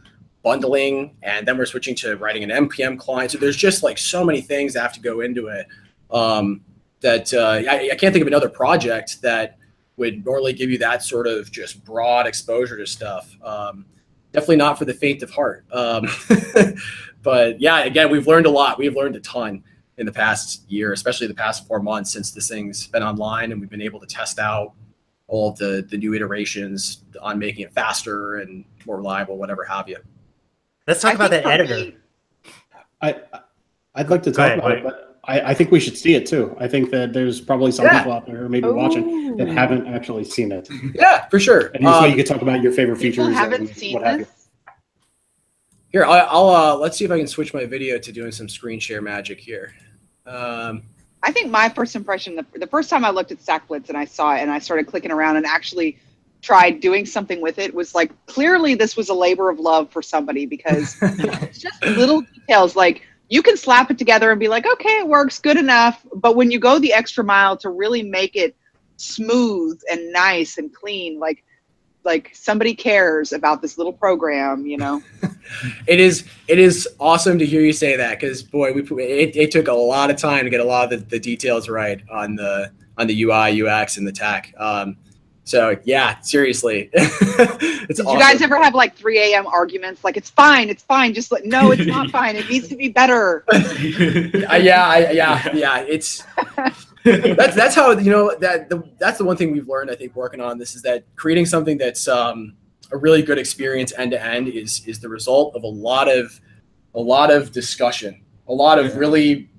[0.43, 4.23] bundling and then we're switching to writing an npm client so there's just like so
[4.23, 5.67] many things that have to go into it
[6.11, 6.61] um
[6.99, 9.57] that uh, I, I can't think of another project that
[9.97, 13.85] would normally give you that sort of just broad exposure to stuff um
[14.33, 16.07] definitely not for the faint of heart um
[17.23, 18.77] but yeah, again, we've learned a lot.
[18.77, 19.63] We've learned a ton
[19.97, 23.59] in the past year, especially the past four months since this thing's been online, and
[23.59, 24.73] we've been able to test out
[25.27, 29.97] all the the new iterations on making it faster and more reliable, whatever have you.
[30.87, 31.75] Let's talk I about that editor.
[31.75, 31.95] me-
[33.01, 33.15] I
[33.95, 36.15] I'd like to talk ahead, about go it, but I, I think we should see
[36.15, 36.55] it too.
[36.59, 37.99] I think that there's probably some Yeah.
[37.99, 40.67] people out there who may be watching that haven't actually seen it.
[40.95, 41.67] Yeah, for sure.
[41.75, 43.33] And this way Um, you could talk about your favorite features.
[43.33, 44.49] haven't and seen what have this.
[45.89, 48.49] here, I, I'll uh, let's see if I can switch my video to doing some
[48.49, 49.73] screen share magic here.
[50.25, 50.83] Um,
[51.21, 54.03] I think my first impression, the, the first time I looked at StackBlitz and I
[54.05, 55.97] saw it and I started clicking around and actually
[56.43, 60.01] tried doing something with it was like clearly this was a labor of love for
[60.01, 64.65] somebody because it's just little details like you can slap it together and be like,
[64.73, 66.05] okay, it works, good enough.
[66.13, 68.55] But when you go the extra mile to really make it
[68.97, 71.43] smooth and nice and clean, like
[72.03, 75.01] like somebody cares about this little program, you know.
[75.87, 79.35] it is it is awesome to hear you say that because boy, we put- it,
[79.35, 82.01] it took a lot of time to get a lot of the, the details right
[82.11, 84.53] on the on the UI, UX, and the tech.
[84.57, 84.97] Um,
[85.45, 88.07] so yeah, seriously, it's Did awesome.
[88.07, 89.45] you guys ever have like 3 a.m.
[89.47, 90.03] arguments?
[90.03, 91.13] Like it's fine, it's fine.
[91.13, 92.35] Just like no, it's not fine.
[92.35, 93.43] It needs to be better.
[93.51, 95.79] Uh, yeah, I, yeah, yeah.
[95.81, 96.23] It's
[97.03, 99.91] that's that's how you know that the, that's the one thing we've learned.
[99.91, 102.55] I think working on this is that creating something that's um,
[102.91, 106.39] a really good experience end to end is is the result of a lot of
[106.95, 108.97] a lot of discussion, a lot of Yeah.
[108.97, 109.49] really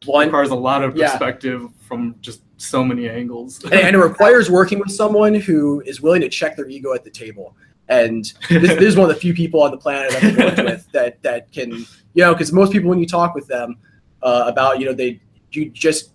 [0.00, 1.10] blunt requires a lot of Yeah.
[1.10, 3.62] perspective from just so many angles.
[3.64, 7.04] and, and it requires working with someone who is willing to check their ego at
[7.04, 7.56] the table.
[7.88, 10.92] And this, this is one of the few people on the planet I've worked with
[10.92, 13.76] that that can, you know, because most people when you talk with them
[14.22, 15.20] uh, about, you know, they
[15.52, 16.10] you just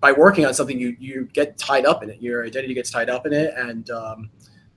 [0.00, 2.22] by working on something you you get tied up in it.
[2.22, 4.30] Your identity gets tied up in it, and um,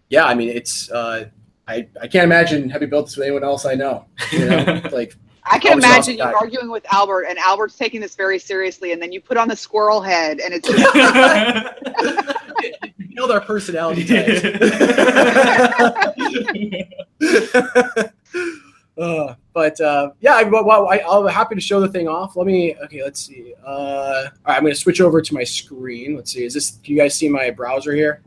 [0.10, 1.26] yeah, I mean, it's uh,
[1.68, 4.06] I I can't imagine having built this with anyone else I know.
[4.32, 6.34] You know, like I can I imagine you guy.
[6.34, 9.55] arguing with Albert, and Albert's taking this very seriously, and then you put on the
[9.55, 10.67] squirrel head, and it's
[12.97, 14.43] you nailed our personality types.
[18.97, 22.36] Uh, but uh, yeah, I, well, I, I'm happy to show the thing off.
[22.36, 22.75] Let me.
[22.77, 23.53] Okay, let's see.
[23.65, 26.15] Uh, all right, I'm going to switch over to my screen.
[26.15, 26.45] Let's see.
[26.45, 26.71] Is this?
[26.71, 28.21] Do you guys see my browser here?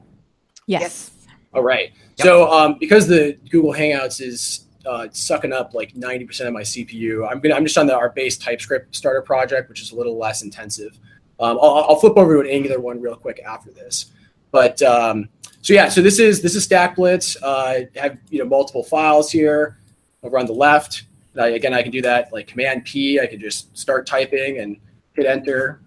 [0.66, 1.10] Yes.
[1.54, 1.92] All right.
[2.16, 7.30] So um, because the Google Hangouts is uh, sucking up like 90% of my CPU.
[7.30, 10.16] I'm gonna I'm just on the our base TypeScript starter project, which is a little
[10.16, 10.98] less intensive.
[11.38, 14.06] Um, I'll, I'll flip over to an Angular one real quick after this.
[14.50, 15.28] But um,
[15.60, 17.36] so yeah, so this is this is StackBlitz.
[17.42, 19.78] Uh, I have you know multiple files here
[20.22, 21.04] over on the left.
[21.38, 23.20] I, again, I can do that like Command P.
[23.20, 24.78] I can just start typing and
[25.12, 25.80] hit Enter.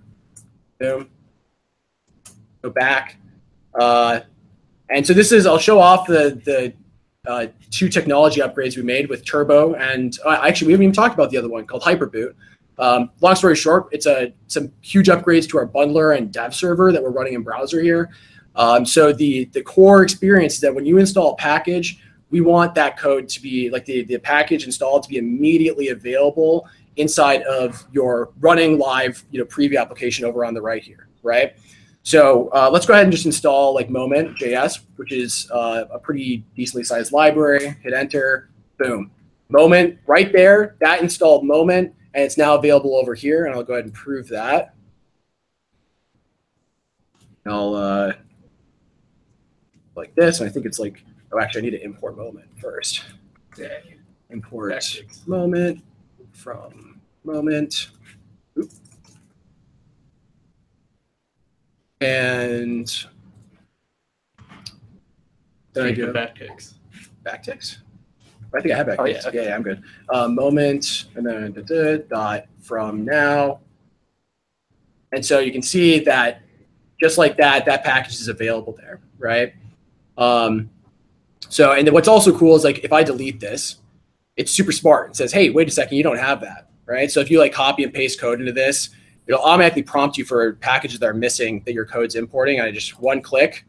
[0.79, 1.09] Boom.
[2.61, 3.17] Go back.
[3.73, 4.21] Uh,
[4.89, 6.73] and so this is I'll show off the the
[7.27, 11.13] uh, two technology upgrades we made with Turbo, and uh, actually we haven't even talked
[11.13, 12.33] about the other one called Hyperboot.
[12.79, 16.91] Um, long story short, it's a some huge upgrades to our bundler and dev server
[16.91, 18.09] that we're running in browser here.
[18.55, 22.73] Um, so the the core experience is that when you install a package, we want
[22.75, 27.85] that code to be like the, the package installed to be immediately available inside of
[27.91, 31.53] your running live you know preview application over on the right here, right?
[32.03, 35.99] So uh, let's go ahead and just install like Moment JS, which is uh, a
[35.99, 37.77] pretty decently sized library.
[37.83, 39.11] Hit enter, boom.
[39.49, 43.45] Moment right there, that installed Moment, and it's now available over here.
[43.45, 44.73] And I'll go ahead and prove that.
[47.45, 48.13] I'll uh,
[49.95, 53.03] like this, and I think it's like, oh, actually, I need to import Moment first.
[53.53, 53.95] Okay.
[54.29, 54.83] Import.
[55.27, 55.83] Moment
[56.31, 57.89] from Moment.
[62.01, 63.05] And
[65.73, 66.73] then I do the backticks.
[67.23, 67.77] backticks.
[68.53, 68.97] I think I have backticks.
[68.99, 69.41] Oh, yeah, yeah.
[69.43, 69.83] yeah, I'm good.
[70.09, 73.59] Uh, moment and then da, da, dot from now.
[75.13, 76.41] And so you can see that
[76.99, 79.53] just like that, that package is available there, right?
[80.17, 80.69] Um,
[81.49, 83.77] so, and then what's also cool is like if I delete this,
[84.37, 85.11] it's super smart.
[85.11, 87.11] It says, hey, wait a second, you don't have that, right?
[87.11, 88.89] So if you like copy and paste code into this,
[89.31, 92.59] it'll automatically prompt you for packages that are missing that your code's importing.
[92.59, 93.65] And I just one click,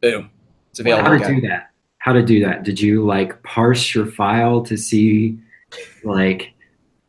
[0.00, 0.30] boom,
[0.70, 1.04] it's available.
[1.04, 1.40] How to again.
[1.40, 1.70] do that?
[1.98, 2.62] How to do that?
[2.62, 5.38] Did you like parse your file to see
[6.04, 6.54] like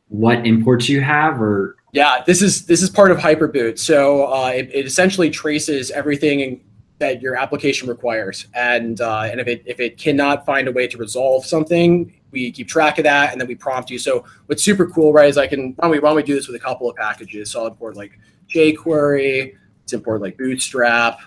[0.07, 3.77] what imports you have, or Yeah, this is this is part of Hyperboot.
[3.77, 6.61] So uh, it, it essentially traces everything in,
[6.97, 10.87] that your application requires, and uh, and if it if it cannot find a way
[10.87, 13.99] to resolve something, we keep track of that, and then we prompt you.
[13.99, 16.35] So what's super cool, right, is I can why don't we why don't we do
[16.35, 17.51] this with a couple of packages?
[17.51, 21.19] So I'll import like jQuery, let's import like Bootstrap.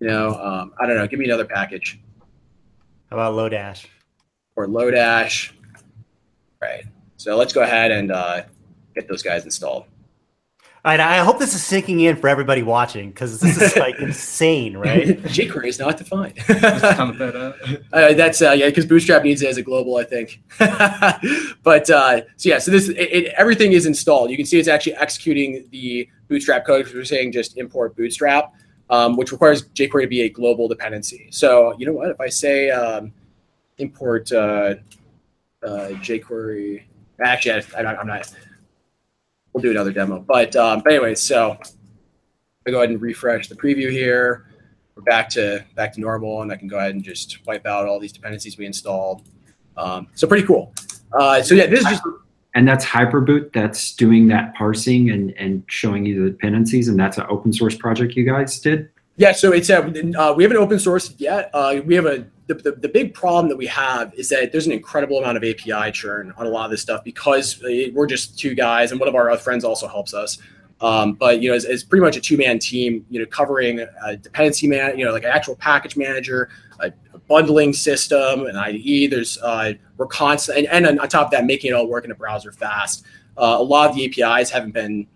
[0.00, 1.06] You know, um, I don't know.
[1.06, 1.98] Give me another package
[3.10, 3.86] How about Lodash?
[4.56, 5.52] or Lodash.
[6.60, 6.84] Right.
[7.16, 8.42] So let's go ahead and uh,
[8.94, 9.84] get those guys installed.
[10.86, 13.98] All right, I hope this is sinking in for everybody watching because this is like
[13.98, 15.20] insane, right?
[15.24, 16.36] jQuery is not defined.
[16.46, 17.82] That.
[17.92, 20.40] Uh, that's uh, yeah, because Bootstrap needs it as a global, I think.
[20.58, 24.30] but uh, so yeah, so this it, it, everything is installed.
[24.30, 26.84] You can see it's actually executing the Bootstrap code.
[26.84, 28.54] Because we're saying just import Bootstrap,
[28.88, 31.26] um, which requires jQuery to be a global dependency.
[31.32, 32.10] So you know what?
[32.10, 33.12] If I say um,
[33.78, 34.74] import uh,
[35.64, 36.84] uh, jQuery,
[37.20, 38.32] actually, I, I, I'm not.
[39.56, 40.20] We'll do another demo.
[40.20, 41.58] But um, but anyway, so
[42.66, 44.46] I go ahead and refresh the preview here
[44.96, 47.86] we're back to back to normal, and I can go ahead and just wipe out
[47.86, 49.28] all these dependencies we installed.
[49.76, 50.74] Um, so pretty cool.
[51.12, 52.02] Uh, so yeah, this is just
[52.54, 57.18] and that's Hyperboot that's doing that parsing and and showing you the dependencies, and that's
[57.18, 58.88] an open source project you guys did.
[59.16, 59.32] Yeah.
[59.32, 61.50] So it's uh, uh, we haven't open sourced yet.
[61.52, 64.66] Uh, we have a the, the, the big problem that we have is that there's
[64.66, 68.06] an incredible amount of API churn on a lot of this stuff because uh, we're
[68.06, 70.38] just two guys, and one of our friends also helps us.
[70.80, 73.04] Um, but you know, it's, pretty much a two-man team.
[73.10, 76.50] You know, covering a dependency man, you know, like an actual package manager,
[76.80, 79.10] a, a bundling system, an IDE.
[79.10, 82.10] There's uh, we're constant, and, and on top of that, making it all work in
[82.10, 83.04] a browser fast.
[83.38, 85.06] Uh, a lot of the APIs haven't been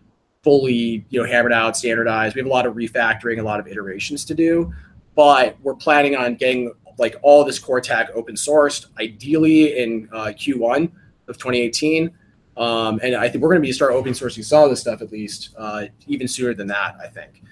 [0.42, 2.34] fully, you know, hammered out, standardized.
[2.34, 4.72] We have a lot of refactoring, a lot of iterations to do,
[5.14, 10.26] but we're planning on getting like all this core tech open sourced, ideally in uh,
[10.26, 10.90] Q1
[11.28, 12.10] of 2018.
[12.56, 15.00] Um, and I think we're going to be start open sourcing some of this stuff
[15.00, 16.96] at least, uh, even sooner than that.
[17.02, 17.42] I think.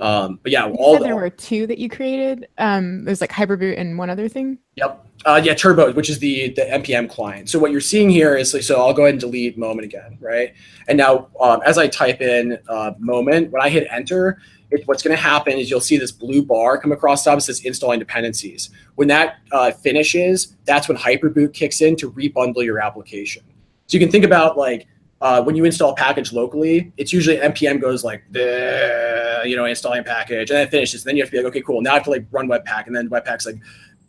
[0.00, 2.48] Um, but yeah, You all the, there were two that you created.
[2.58, 4.58] Um, there's like Hyperboot and one other thing.
[4.76, 5.05] Yep.
[5.26, 7.50] Uh, yeah, Turbo, which is the the npm client.
[7.50, 10.16] So what you're seeing here is like, so I'll go ahead and delete Moment again,
[10.20, 10.54] right?
[10.86, 15.02] And now um, as I type in uh, Moment, when I hit Enter, it, what's
[15.02, 17.38] going to happen is you'll see this blue bar come across the top.
[17.38, 18.70] It says installing dependencies.
[18.94, 23.42] When that uh, finishes, that's when Hyperboot kicks in to rebundle your application.
[23.88, 24.86] So you can think about like
[25.20, 29.64] uh, when you install a package locally, it's usually npm goes like, "Bleh," you know,
[29.64, 31.02] installing package, and then it finishes.
[31.02, 31.80] And then you have to be like, okay, cool.
[31.80, 33.56] Now I have to like run Webpack, and then Webpack's like,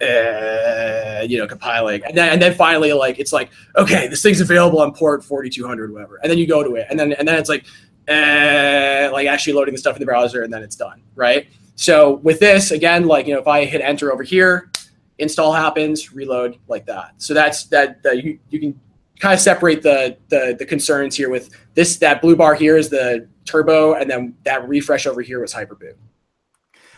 [0.02, 4.42] uh, you know, compiling, and then and then finally like it's like, okay, this thing's
[4.42, 7.38] available on port 4200, whatever, and then you go to it, and then and then
[7.40, 7.66] it's like,
[8.08, 11.48] uh, like actually loading the stuff in the browser, and then it's done, right?
[11.76, 14.72] So with this, again, like you know, if I hit enter over here,
[15.20, 17.14] install happens, reload like that.
[17.18, 18.80] So that's that, that you, you can
[19.20, 22.90] kind of separate the, the the concerns here with this that blue bar here is
[22.90, 25.96] the turbo and then that refresh over here was hyperboot.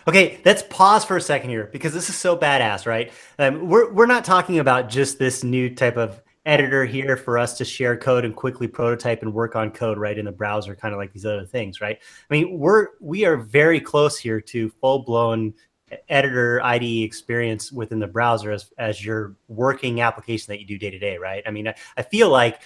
[0.10, 3.12] Okay, let's pause for a second here because this is so badass, right?
[3.38, 7.55] Um, we're we're not talking about just this new type of editor here for us
[7.60, 10.95] to share code and quickly prototype and work on code right in the browser, kind
[10.95, 11.99] of like these other things, right?
[12.28, 15.53] I mean, we're we are very close here to full blown
[16.07, 20.89] editor IDE experience within the browser as as your working application that you do day
[20.89, 21.43] to day, right?
[21.45, 22.64] I mean, I, I feel like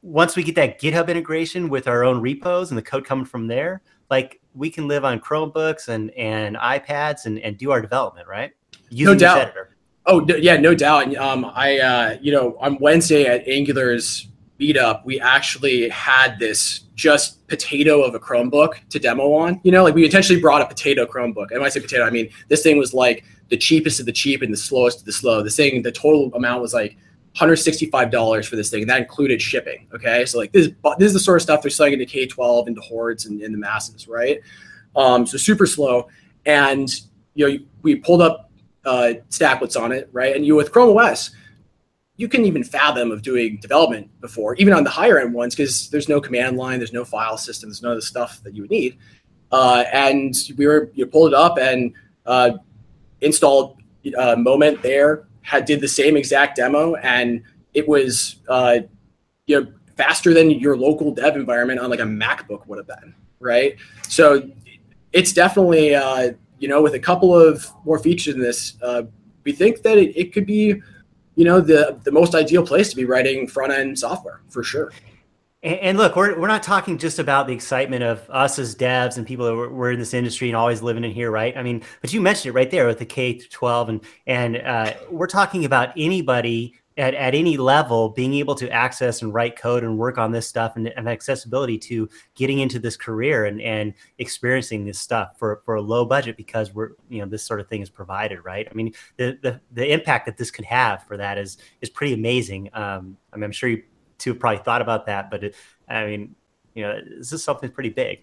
[0.00, 3.46] once we get that GitHub integration with our own repos and the code coming from
[3.46, 8.28] there, like we can live on Chromebooks and and iPads and and do our development,
[8.28, 8.52] right?
[8.90, 9.54] Using no doubt.
[10.06, 11.14] Oh yeah, no doubt.
[11.16, 14.28] Um, I uh, you know on Wednesday at Angular's
[14.58, 19.60] meetup, we actually had this just potato of a Chromebook to demo on.
[19.62, 21.50] You know, like we intentionally brought a potato Chromebook.
[21.50, 24.12] And when I say potato, I mean this thing was like the cheapest of the
[24.12, 25.42] cheap and the slowest of the slow.
[25.42, 26.96] The thing, the total amount was like
[27.38, 28.82] $165 for this thing.
[28.82, 29.86] And that included shipping.
[29.94, 30.24] Okay.
[30.24, 30.68] So like this,
[30.98, 33.58] this is the sort of stuff they're selling into K-12, into hordes and in the
[33.58, 34.40] masses, right?
[34.96, 36.08] Um, so super slow.
[36.46, 36.88] And,
[37.34, 38.50] you know, we pulled up
[38.84, 40.34] uh, StackBlitz on it, right?
[40.34, 41.30] And you with Chrome OS,
[42.16, 45.88] you can even fathom of doing development before, even on the higher end ones, because
[45.90, 48.62] there's no command line, there's no file system, there's none of the stuff that you
[48.62, 48.98] would need.
[49.52, 51.92] Uh, and we were you pulled it up and
[52.26, 52.50] uh,
[53.20, 53.80] installed
[54.16, 57.42] uh, Moment there, had did the same exact demo, and
[57.72, 58.80] it was uh,
[59.46, 63.14] you know faster than your local dev environment on like a MacBook would have been,
[63.40, 63.76] right?
[64.06, 64.50] So
[65.14, 69.04] it's definitely uh, you know with a couple of more features in this, uh,
[69.44, 70.82] we think that it, it could be
[71.34, 74.92] you know the the most ideal place to be writing front end software for sure.
[75.60, 79.26] And, look, we're, we're not talking just about the excitement of us as devs and
[79.26, 81.56] people that were, were in this industry and always living in here, right?
[81.56, 84.56] I mean, but you mentioned it right there with the K to 12, and and
[84.58, 89.56] uh, we're talking about anybody at, at any level being able to access and write
[89.56, 93.60] code and work on this stuff and, and accessibility to getting into this career and,
[93.62, 97.60] and experiencing this stuff for, for a low budget because we're you know this sort
[97.60, 101.04] of thing is provided right i mean the the, the impact that this could have
[101.04, 103.82] for that is is pretty amazing um, I mean, i'm sure you
[104.18, 105.54] to have probably thought about that, but it,
[105.88, 106.34] I mean,
[106.74, 108.20] you know, this is something pretty big.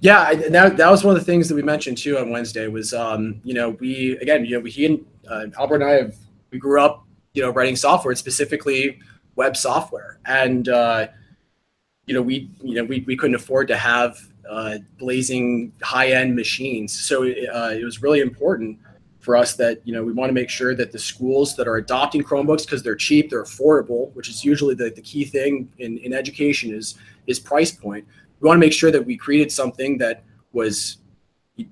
[0.00, 2.94] Yeah, that, that was one of the things that we mentioned too on Wednesday was,
[2.94, 6.14] um, you know, we again, you know, we he and uh, Albert and I have
[6.50, 9.00] we grew up, you know, writing software, specifically
[9.34, 11.08] web software, and uh,
[12.06, 14.18] you know, we you know we, we couldn't afford to have
[14.48, 18.78] uh, blazing high end machines, so uh, it was really important
[19.26, 21.76] for us that you know we want to make sure that the schools that are
[21.76, 25.98] adopting chromebooks because they're cheap they're affordable which is usually the, the key thing in,
[25.98, 26.94] in education is
[27.26, 28.06] is price point.
[28.40, 30.22] We want to make sure that we created something that
[30.52, 30.98] was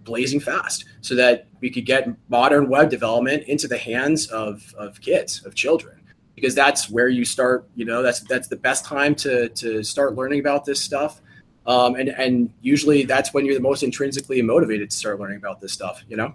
[0.02, 4.98] blazing fast so that we could get modern web development into the hands of, of
[5.00, 6.00] kids of children.
[6.34, 10.16] Because that's where you start you know that's that's the best time to to start
[10.16, 11.20] learning about this stuff.
[11.66, 15.60] Um, and and usually that's when you're the most intrinsically motivated to start learning about
[15.60, 16.34] this stuff you know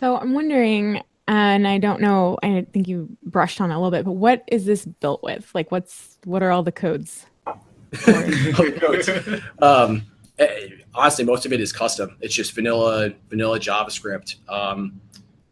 [0.00, 4.04] so I'm wondering, and I don't know, I think you brushed on a little bit,
[4.04, 5.50] but what is this built with?
[5.54, 7.26] Like, what's what are all the codes?
[9.60, 10.02] um,
[10.38, 12.16] eh, honestly, most of it is custom.
[12.20, 15.00] It's just vanilla vanilla JavaScript, um,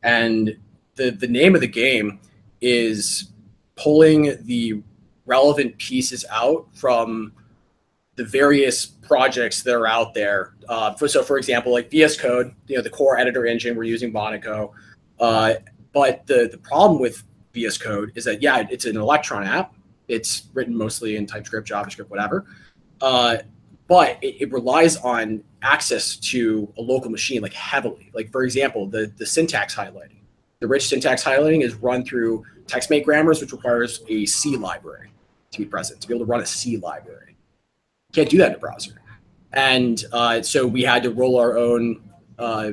[0.03, 0.57] and
[0.95, 2.19] the the name of the game
[2.61, 3.31] is
[3.77, 4.83] pulling the
[5.27, 7.33] relevant pieces out from
[8.17, 10.55] the various projects that are out there.
[10.69, 13.85] Uh, for, so, for example, like VS Code, you know, the core editor engine, we're
[13.85, 14.73] using Monaco.
[15.19, 15.55] Uh,
[15.93, 19.75] but the, the problem with VS Code is that, yeah, it's an Electron app.
[20.07, 22.45] It's written mostly in TypeScript, JavaScript, whatever.
[23.01, 23.39] Uh,
[23.89, 28.11] but it, it, relies on access to a local machine like heavily.
[28.13, 30.21] Like, for example, the, the syntax highlighting.
[30.61, 35.11] The rich syntax highlighting is run through TextMate grammars, which requires a C library
[35.53, 37.28] to be present, to be able to run a C library
[38.13, 39.01] can't do that in a browser.
[39.53, 42.03] And uh, so we had to roll our own
[42.39, 42.73] uh,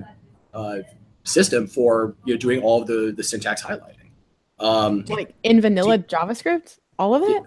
[0.54, 0.80] uh,
[1.24, 4.12] system for you know doing all of the the syntax highlighting.
[4.60, 7.44] Um, like in vanilla JavaScript, all of it.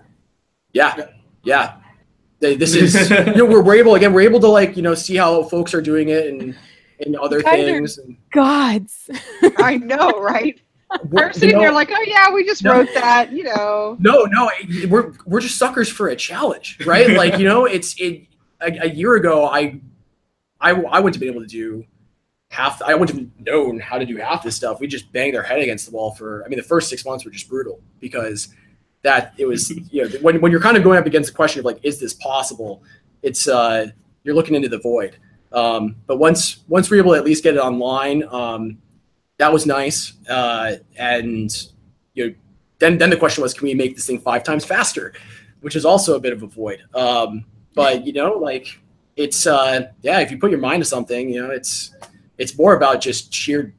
[0.72, 1.09] Yeah,
[1.43, 1.76] yeah.
[2.41, 5.16] This is you know we're, we're able again we're able to like you know see
[5.16, 6.57] how folks are doing it and
[7.01, 7.99] and other things.
[7.99, 9.11] And, gods,
[9.59, 10.61] I know, right?
[11.11, 13.97] We're sitting know, there like, oh yeah, we just no, wrote that, you know.
[14.01, 14.51] No, no,
[14.89, 17.11] we're we're just suckers for a challenge, right?
[17.11, 18.26] like you know, it's it.
[18.61, 19.80] A, a, year ago, I,
[20.61, 21.84] I I wouldn't have been able to do
[22.51, 22.82] half.
[22.82, 24.80] I wouldn't have known how to do half this stuff.
[24.80, 26.43] We just banged our head against the wall for.
[26.45, 28.49] I mean, the first six months were just brutal because
[29.03, 31.61] that it was you know when when you're kind of going up against the question
[31.61, 32.82] of like, is this possible?
[33.22, 33.86] It's uh
[34.24, 35.16] you're looking into the void.
[35.53, 38.24] Um, but once once we're able to at least get it online.
[38.24, 38.78] Um,
[39.39, 40.14] that was nice.
[40.28, 41.68] Uh, and
[42.14, 42.34] you know,
[42.78, 45.14] then then the question was, can we make this thing five times faster?
[45.61, 46.82] Which is also a bit of a void.
[46.95, 48.80] Um, but you know, like
[49.16, 51.95] it's uh, yeah, if you put your mind to something, you know, it's
[52.39, 53.74] it's more about just sheer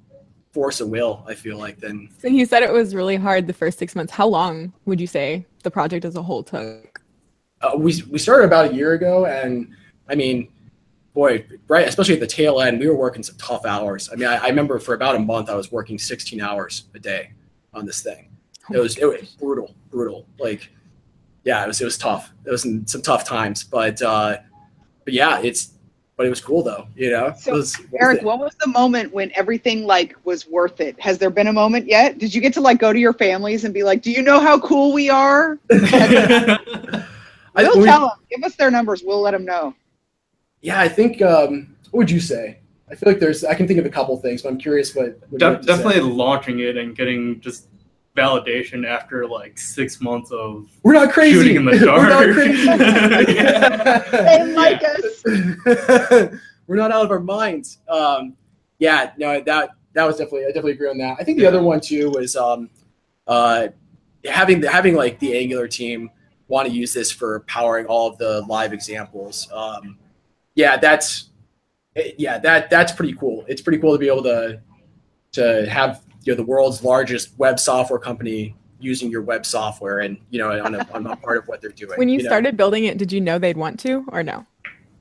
[0.52, 1.24] force of will.
[1.28, 4.12] I feel like than So you said it was really hard the first six months.
[4.12, 7.00] How long would you say the project as a whole took?
[7.62, 9.70] uh, we we started about a year ago, and
[10.08, 10.50] I mean,
[11.14, 14.10] boy, right, especially at the tail end, we were working some tough hours.
[14.12, 17.00] I mean, I, I remember for about a month, I was working 16 hours a
[17.00, 17.32] day
[17.74, 18.30] on this thing.
[18.72, 20.28] It was it was brutal, brutal.
[20.40, 20.70] Like,
[21.44, 22.32] yeah, it was it was tough.
[22.46, 24.38] It was some, some tough times, but uh,
[25.06, 25.72] but yeah, it's
[26.16, 26.88] but it was cool though.
[26.96, 31.00] You know, So, was, Eric, what was the moment when everything like was worth it?
[31.00, 32.20] Has there been a moment yet?
[32.20, 34.40] Did you get to like go to your families and be like, "Do you know
[34.40, 37.06] how cool we are?" I-
[37.58, 38.18] We'll we- tell them.
[38.30, 39.02] Give us their numbers.
[39.04, 39.74] We'll let them know.
[40.62, 41.22] Yeah, I think.
[41.22, 42.60] Um, what would you say?
[42.92, 43.44] I feel like there's.
[43.44, 45.20] I can think of a couple things, but I'm curious what.
[45.30, 45.78] what De- have to say.
[45.78, 47.68] definitely launching it and getting just
[48.18, 51.34] validation after like six months of We're not crazy.
[51.40, 52.00] shooting in the dark.
[52.02, 52.34] We're not dark.
[52.34, 52.68] crazy.
[54.26, 55.24] They like us.
[56.68, 57.80] We're not out of our minds.
[57.88, 58.36] Um,
[58.80, 61.18] yeah, no, that that was definitely I definitely agree on that.
[61.20, 62.70] I think the other one too was um,
[63.28, 63.70] uh,
[64.26, 66.10] having having like the Angular team
[66.48, 69.50] want to use this for powering all of the live examples.
[69.52, 69.98] Um,
[70.60, 71.30] yeah, that's
[72.18, 73.46] yeah that that's pretty cool.
[73.48, 74.62] It's pretty cool to be able to
[75.34, 80.18] to have you know the world's largest web software company using your web software and
[80.30, 81.98] you know on a, on a part of what they're doing.
[81.98, 82.26] When you, know?
[82.26, 84.46] started building it, did you know they'd want to or no?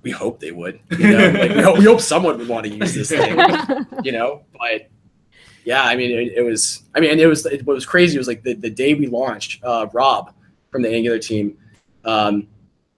[0.02, 0.78] we hope they would.
[0.96, 3.36] You know, like we, hope, we hope someone would want to use this thing.
[4.04, 4.88] You know, but
[5.64, 6.84] yeah, I mean, it, it was.
[6.94, 7.44] I mean, it was.
[7.46, 9.62] It, what was crazy was like the, the day we launched.
[9.64, 10.32] Uh, Rob
[10.70, 11.58] from the Angular team
[12.04, 12.46] um,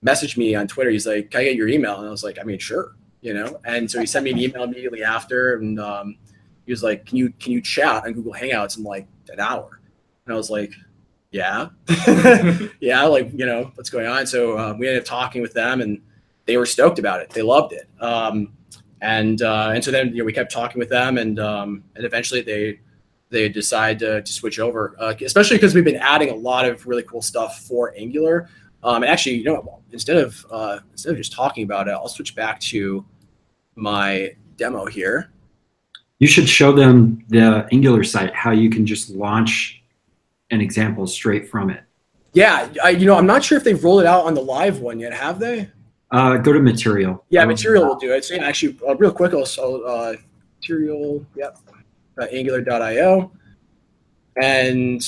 [0.04, 0.90] messaged me on Twitter.
[0.90, 3.34] He's like, "Can I get your email?" And I was like, "I mean, sure." You
[3.34, 6.16] know, and so he sent me an email immediately after, and um,
[6.64, 9.80] he was like, "Can you can you chat on Google Hangouts in like an hour?"
[10.24, 10.72] And I was like,
[11.30, 11.68] "Yeah,
[12.80, 15.80] yeah, like you know what's going on." So um, we ended up talking with them,
[15.80, 16.00] and
[16.46, 17.30] they were stoked about it.
[17.30, 17.88] They loved it.
[18.00, 18.54] Um,
[19.02, 22.04] and uh, and so then you know we kept talking with them, and um, and
[22.04, 22.80] eventually they
[23.30, 26.86] they decide to, to switch over, uh, especially because we've been adding a lot of
[26.86, 28.48] really cool stuff for Angular.
[28.82, 31.92] Um, and actually, you know, what, instead of uh, instead of just talking about it,
[31.92, 33.04] I'll switch back to
[33.76, 35.30] my demo here.
[36.18, 39.82] You should show them the Angular site, how you can just launch
[40.50, 41.82] an example straight from it.
[42.32, 44.80] Yeah, I, you know, I'm not sure if they've rolled it out on the live
[44.80, 45.12] one yet.
[45.12, 45.70] Have they?
[46.10, 47.24] Uh, go to material.
[47.28, 48.24] Yeah, Material will do it.
[48.24, 50.14] So yeah, actually, uh, real quick, I'll, I'll uh,
[50.58, 51.58] Material, yep,
[52.18, 53.32] uh, Angular.io.
[54.42, 55.02] And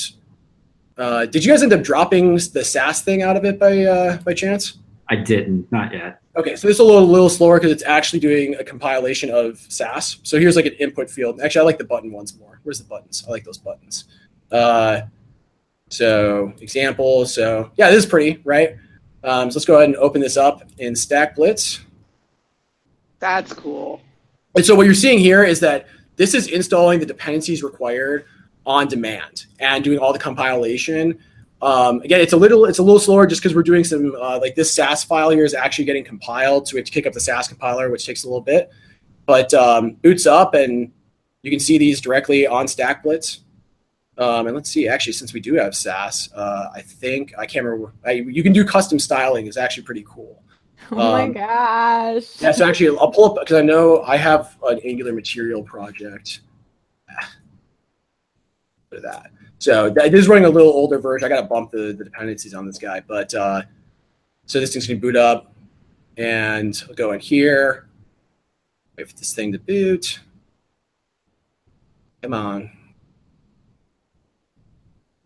[0.97, 4.17] uh, did you guys end up dropping the Sass thing out of it by uh,
[4.17, 4.77] by chance?
[5.09, 6.21] I didn't, not yet.
[6.35, 9.59] Okay, so this is a little, little slower because it's actually doing a compilation of
[9.69, 10.17] Sass.
[10.23, 11.41] So here's like an input field.
[11.41, 12.59] Actually, I like the button ones more.
[12.63, 13.23] Where's the buttons?
[13.27, 14.05] I like those buttons.
[14.51, 15.01] Uh,
[15.89, 17.25] so example.
[17.25, 18.77] So yeah, this is pretty right.
[19.23, 21.81] Um, so let's go ahead and open this up in StackBlitz.
[23.19, 24.01] That's cool.
[24.55, 28.25] And so what you're seeing here is that this is installing the dependencies required
[28.65, 31.19] on demand and doing all the compilation.
[31.61, 34.37] Um, again, it's a little it's a little slower just because we're doing some uh,
[34.39, 37.13] like this Sass file here is actually getting compiled, so we have to kick up
[37.13, 38.69] the Sass compiler, which takes a little bit.
[39.25, 40.91] But um, boots up, and
[41.41, 43.39] you can see these directly on StackBlitz.
[44.17, 47.65] Um, and let's see, actually, since we do have Sass, uh, I think I can't
[47.65, 47.93] remember.
[48.05, 50.43] I, you can do custom styling; is actually pretty cool.
[50.91, 52.41] Oh my Um, gosh.
[52.41, 56.41] Yeah, so actually, I'll pull up because I know I have an Angular material project.
[58.93, 61.25] For that, so this is running a little older version.
[61.25, 63.63] I got to bump the, the dependencies on this guy, but uh,
[64.45, 65.51] so this thing's gonna boot up,
[66.17, 67.87] and I'll go in here.
[68.97, 70.19] Wait for this thing to boot.
[72.21, 72.69] Come on.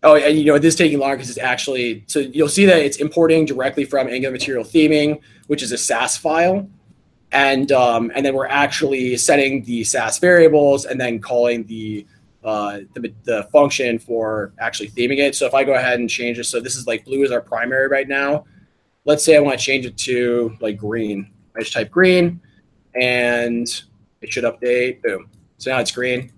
[0.03, 2.78] Oh, and you know, this is taking longer because it's actually so you'll see that
[2.78, 6.70] it's importing directly from Angular Material Theming, which is a Sass file,
[7.34, 12.05] and um, and then we're actually setting the Sass variables and then calling the
[12.48, 15.36] uh, the, the function for actually theming it.
[15.36, 17.41] So if I go ahead and change this, so this is like blue is our
[17.41, 18.45] primary right now.
[19.04, 21.30] Let's say I want to change it to like green.
[21.58, 22.39] I just type green,
[22.95, 23.68] and
[24.22, 25.02] it should update.
[25.02, 25.30] Boom.
[25.58, 26.32] So now it's green.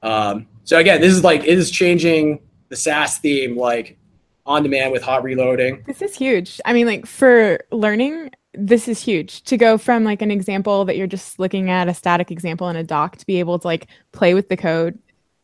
[0.00, 2.38] Um, so again, this is like it is changing
[2.68, 3.98] the Sass theme like
[4.46, 5.82] on demand with hot reloading.
[5.88, 6.60] This is huge.
[6.66, 10.96] I mean, like for learning, this is huge to go from like an example that
[10.96, 13.88] you're just looking at a static example in a doc to be able to like
[14.12, 14.96] play with the code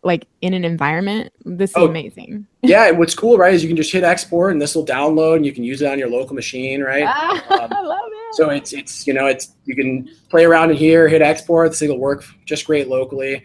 [0.04, 1.32] like in an environment.
[1.44, 1.88] This is Oh.
[1.88, 2.46] amazing.
[2.66, 5.36] Yeah, and what's cool, right, is you can just hit export and this will download
[5.36, 7.04] and you can use it on your local machine, right?
[7.06, 8.34] Ah, Um, I love it.
[8.36, 11.70] So it's it's you know it's you can play around in here, hit export.
[11.70, 13.42] This thing will work just great locally.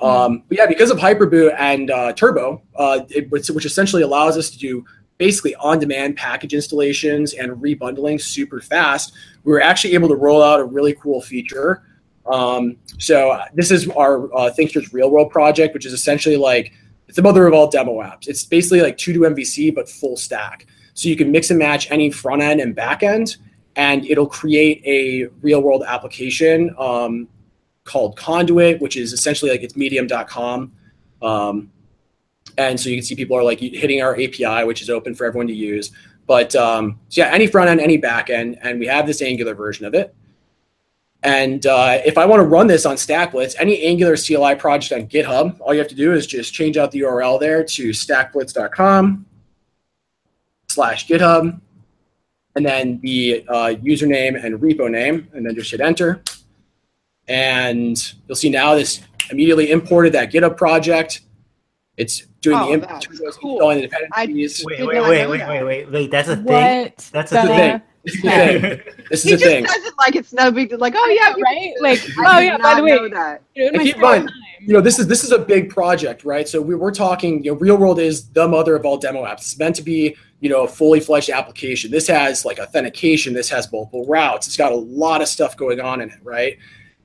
[0.00, 4.36] Um, but yeah, because of Hyperboot and uh, Turbo, uh, it, which, which essentially allows
[4.36, 4.84] us to do
[5.18, 9.12] basically on-demand package installations and rebundling super fast,
[9.44, 11.82] we were actually able to roll out a really cool feature.
[12.26, 16.72] Um, so this is our uh, Thinkster's Real World project, which is essentially like
[17.08, 18.28] it's the mother of all demo apps.
[18.28, 20.66] It's basically like TodoMVC but full stack.
[20.94, 23.36] So you can mix and match any front end and back end,
[23.76, 27.28] and it'll create a real world application um,
[27.84, 30.72] called Conduit, which is essentially like it's medium.com.
[31.22, 31.70] Um,
[32.58, 35.24] and so you can see people are like hitting our API, which is open for
[35.24, 35.90] everyone to use.
[36.26, 39.54] But um, so yeah, any front end, any back end, and we have this Angular
[39.54, 40.14] version of it.
[41.24, 45.06] And uh, if I want to run this on StackBlitz, any Angular CLI project on
[45.08, 49.24] GitHub, all you have to do is just change out the URL there to stackblitz.com
[50.68, 51.60] slash GitHub,
[52.56, 56.22] and then the uh, username and repo name, and then just hit enter.
[57.28, 57.96] And
[58.26, 59.00] you'll see now this
[59.30, 61.20] immediately imported that GitHub project.
[61.96, 63.56] It's doing Oh, the that's imp- cool.
[63.58, 64.64] installing the I- dependencies.
[64.64, 66.10] Wait, wait, wait, wait, wait, wait, wait.
[66.10, 66.44] That's a thing.
[66.46, 66.96] What?
[67.12, 67.82] That's a the thing.
[68.04, 68.80] This is the thing.
[69.10, 69.64] This is He the just thing.
[69.64, 70.78] does it like it's no big deal.
[70.78, 71.72] Like, oh yeah, right?
[71.80, 72.56] Like, oh yeah.
[72.58, 73.42] By the way, know that.
[73.54, 75.32] you know, in And my keep in mind, time- you know this is this is
[75.32, 78.76] a big project right so we, we're talking you know real world is the mother
[78.76, 82.06] of all demo apps it's meant to be you know a fully fledged application this
[82.06, 86.00] has like authentication this has multiple routes it's got a lot of stuff going on
[86.00, 86.58] in it right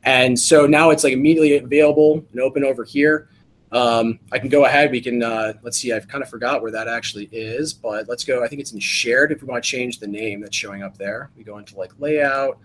[0.03, 3.27] and so now it's like immediately available and open over here
[3.71, 6.71] um, i can go ahead we can uh, let's see i've kind of forgot where
[6.71, 9.69] that actually is but let's go i think it's in shared if we want to
[9.69, 12.57] change the name that's showing up there we go into like layout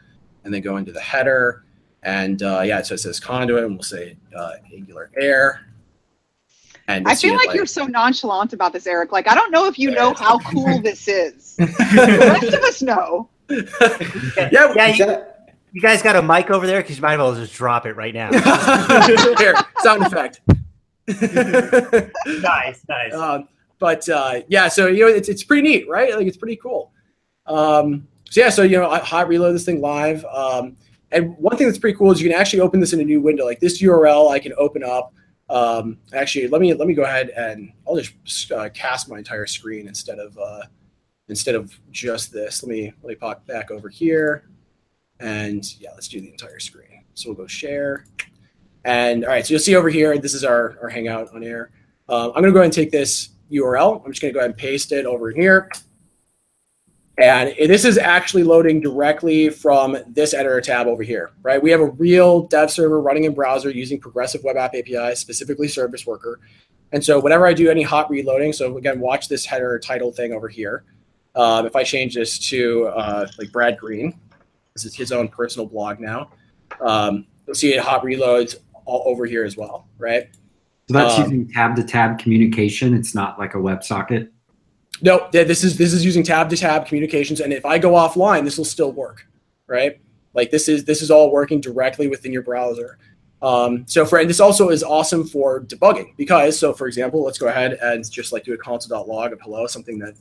[0.44, 1.64] and then go into the header
[2.02, 5.66] and uh, yeah, so it says conduit, and we'll say uh, Angular Air.
[6.88, 9.12] And I feel it, like, you're so nonchalant about this, Eric.
[9.12, 11.56] Like, I don't know if you know how cool this is.
[11.58, 13.28] The rest of us know.
[13.50, 15.22] yeah, Yeah, you,
[15.72, 17.94] you guys got a mic over there because you might as well just drop it
[17.94, 18.32] right now.
[19.36, 20.40] Here, sound effect.
[21.08, 23.12] nice, nice.
[23.14, 23.48] um,
[23.78, 26.14] but uh, yeah, so you know, it's it's pretty neat, right?
[26.14, 26.92] Like it's pretty cool.
[27.46, 30.24] Um, so yeah, so you know, I hot reload this thing live.
[30.26, 30.76] Um,
[31.10, 33.20] and one thing that's pretty cool is you can actually open this in a new
[33.20, 33.44] window.
[33.44, 35.12] Like this URL, I can open up.
[35.50, 39.46] Um, actually, let me let me go ahead and I'll just uh, cast my entire
[39.46, 40.62] screen instead of uh,
[41.28, 42.62] instead of just this.
[42.62, 44.48] Let me let me pop back over here,
[45.20, 47.04] and yeah, let's do the entire screen.
[47.14, 48.06] So we'll go share,
[48.84, 49.46] and all right.
[49.46, 51.70] So you'll see over here, this is our our Hangout on air.
[52.08, 54.04] Um, I'm gonna go ahead and take this URL.
[54.04, 55.70] I'm just gonna go ahead and paste it over here.
[57.18, 61.62] And this is actually loading directly from this editor tab over here, right?
[61.62, 65.68] We have a real dev server running in browser using Progressive Web App API, specifically
[65.68, 66.40] Service Worker.
[66.92, 70.32] And so whenever I do any hot reloading, so again, watch this header title thing
[70.32, 70.84] over here.
[71.34, 74.18] Um, if I change this to uh, like Brad Green,
[74.74, 76.30] this is his own personal blog now.
[76.80, 80.28] Um, you'll see it hot reloads all over here as well, right?
[80.88, 82.94] So that's Um, using tab to tab communication.
[82.94, 84.28] It's not like a WebSocket.
[85.00, 88.44] No, this is this is using tab to tab communications, and if I go offline,
[88.44, 89.26] this will still work,
[89.66, 90.00] right?
[90.34, 92.98] Like this is this is all working directly within your browser.
[93.40, 97.38] Um, so for and this also is awesome for debugging because so for example, let's
[97.38, 100.14] go ahead and just like do a console.log of hello, something that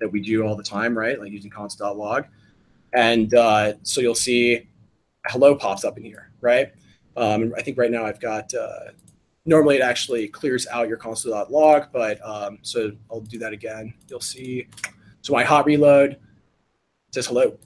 [0.00, 1.18] that we do all the time, right?
[1.18, 2.26] Like using console.log,
[2.92, 4.68] and uh, so you'll see
[5.26, 6.72] hello pops up in here, right?
[7.16, 8.90] Um, I think right now I've got uh,
[9.44, 13.94] normally it actually clears out your console.log, but um, so I'll do that again.
[14.08, 14.66] You'll see.
[15.22, 16.18] So my hot reload
[17.12, 17.58] says hello.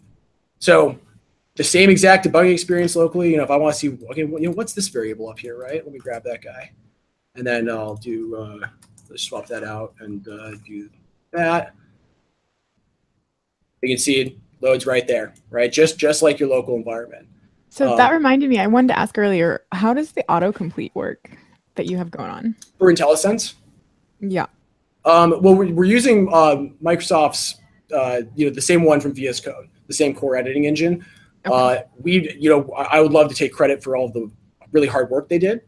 [0.59, 0.99] So
[1.57, 3.31] the same exact debugging experience locally.
[3.31, 5.59] You know, if I want to see, okay, you know, what's this variable up here,
[5.59, 5.83] right?
[5.85, 6.71] Let me grab that guy,
[7.35, 8.37] and then I'll do.
[8.37, 8.69] Uh,
[9.09, 10.89] let's swap that out and uh, do
[11.33, 11.75] that.
[13.83, 15.73] You can see it loads right there, right?
[15.73, 17.27] Just just like your local environment.
[17.71, 21.31] So Um, that reminded me, I wanted to ask earlier, how does the autocomplete work
[21.77, 22.57] that you have going on?
[22.79, 23.55] For IntelliSense,
[24.21, 24.47] Yeah.
[25.07, 27.55] Um, well, we're, we're using um, Microsoft's,
[27.95, 31.07] uh, you know, the same one from VS Code, the same core editing engine.
[31.47, 34.31] Uh, we, you know, I would love to take credit for all the
[34.73, 35.63] really hard work they did,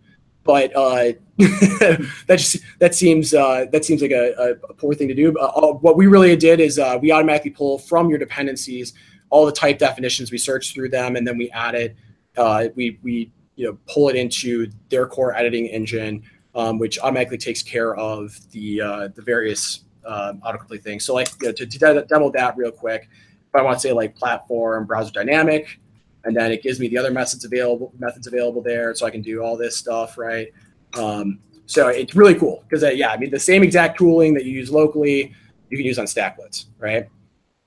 [0.45, 5.15] but uh, that just that seems uh, that seems like a, a, poor thing to
[5.15, 5.35] do.
[5.39, 8.93] Uh, all, what we really did is uh, we automatically pull from your dependencies
[9.33, 10.31] all the type definitions.
[10.31, 11.97] We search through them, and then we add it.
[12.37, 16.23] Uh, we we you know pull it into their core editing engine
[16.55, 21.05] um, which automatically takes care of the uh, the various um, autocomplete things.
[21.05, 23.09] So like you know, to, to de- demo that real quick,
[23.49, 25.81] if I want to say like platform browser dynamic,
[26.25, 29.23] and then it gives me the other methods available methods available there, so I can
[29.23, 30.49] do all this stuff right.
[30.95, 34.45] Um, so it's really cool because uh, yeah, I mean the same exact tooling that
[34.45, 35.35] you use locally,
[35.71, 37.09] you can use on StackBlitz, right?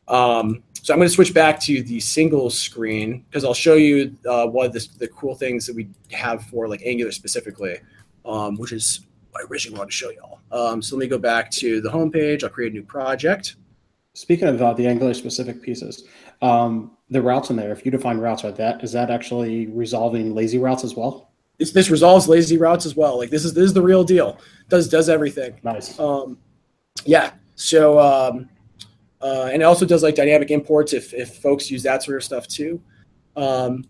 [0.08, 4.16] Um, so I'm going to switch back to the single screen because I'll show you
[4.30, 7.80] uh, one of the, the cool things that we have for like Angular specifically.
[8.26, 10.40] um, which is what I originally wanted to show y'all.
[10.52, 12.44] Um, so let me go back to the homepage.
[12.44, 13.56] I'll create a new project.
[14.14, 16.06] Speaking of uh, the Angular specific pieces,
[16.42, 20.34] um, the routes in there, if you define routes like that, is that actually resolving
[20.34, 21.32] lazy routes as well?
[21.58, 23.18] This, this resolves lazy routes as well.
[23.18, 24.40] Like this is this is the real deal.
[24.70, 25.60] Does does everything.
[25.64, 25.98] Nice.
[26.00, 26.38] Um,
[27.06, 27.32] yeah.
[27.56, 28.50] So um,
[29.26, 32.24] uh, and it also does like dynamic imports if if folks use that sort of
[32.24, 32.80] stuff too.
[33.36, 33.84] Um,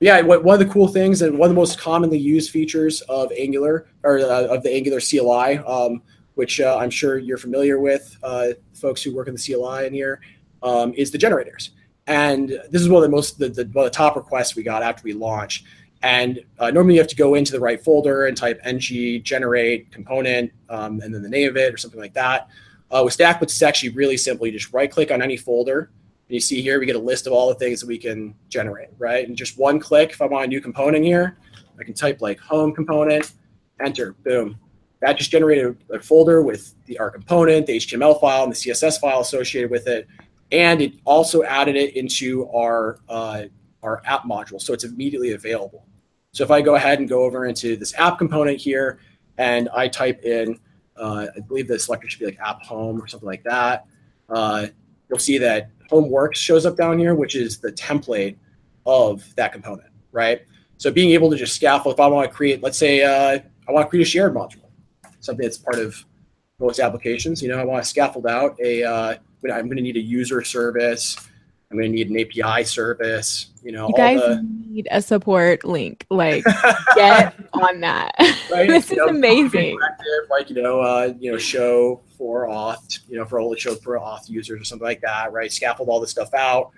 [0.00, 3.30] yeah, one of the cool things and one of the most commonly used features of
[3.38, 6.02] Angular or uh, of the Angular CLI, um,
[6.34, 9.92] which uh, I'm sure you're familiar with, uh, folks who work in the CLI in
[9.92, 10.22] here,
[10.62, 11.72] um, is the generators.
[12.06, 14.62] And this is one of the most the, the, one of the top requests we
[14.62, 15.66] got after we launched.
[16.02, 19.92] And uh, normally you have to go into the right folder and type ng generate
[19.92, 22.48] component um, and then the name of it or something like that.
[22.90, 24.46] Uh, with StackBlitz, it's actually really simple.
[24.46, 25.90] You just right click on any folder.
[26.28, 28.34] And you see here, we get a list of all the things that we can
[28.48, 29.26] generate, right?
[29.26, 31.36] And just one click, if I want a new component here,
[31.78, 33.32] I can type like home component,
[33.80, 34.58] enter, boom.
[35.00, 38.56] That just generated a, a folder with the our component, the HTML file, and the
[38.56, 40.06] CSS file associated with it.
[40.52, 43.44] And it also added it into our uh,
[43.82, 45.86] our app module, so it's immediately available.
[46.32, 49.00] So if I go ahead and go over into this app component here,
[49.38, 50.60] and I type in,
[51.00, 53.86] uh, I believe the selector should be like app home or something like that,
[54.28, 54.66] uh,
[55.08, 58.36] you'll see that home works shows up down here, which is the template
[58.86, 60.42] of that component, right?
[60.76, 63.38] So being able to just scaffold, if I want to create, let's say uh,
[63.68, 64.68] I want to create a shared module,
[65.20, 66.04] something that's part of
[66.58, 69.96] most applications, you know, I want to scaffold out a, uh, I'm going to need
[69.96, 71.16] a user service,
[71.70, 73.50] I'm going to need an API service.
[73.62, 74.42] You know, you guys the...
[74.42, 76.04] need a support link.
[76.10, 76.44] Like,
[76.96, 78.12] get on that.
[78.50, 78.68] Right?
[78.68, 79.78] this you is know, amazing.
[80.28, 83.98] Like you know, uh, you know, show for auth, you know, for only show for
[83.98, 85.32] auth users or something like that.
[85.32, 85.52] Right?
[85.52, 86.72] Scaffold all this stuff out.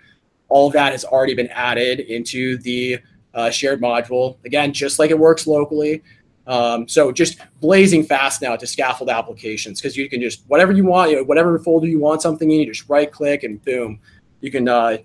[0.48, 2.98] All of that has already been added into the
[3.32, 4.36] uh, shared module.
[4.44, 6.02] Again, just like it works locally.
[6.46, 10.84] Um, so just blazing fast now to scaffold applications because you can just whatever you
[10.84, 14.00] want, you know, whatever folder you want something in, you just right click and boom,
[14.42, 14.98] you can uh,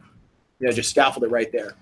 [0.59, 1.75] you know just scaffold it right there.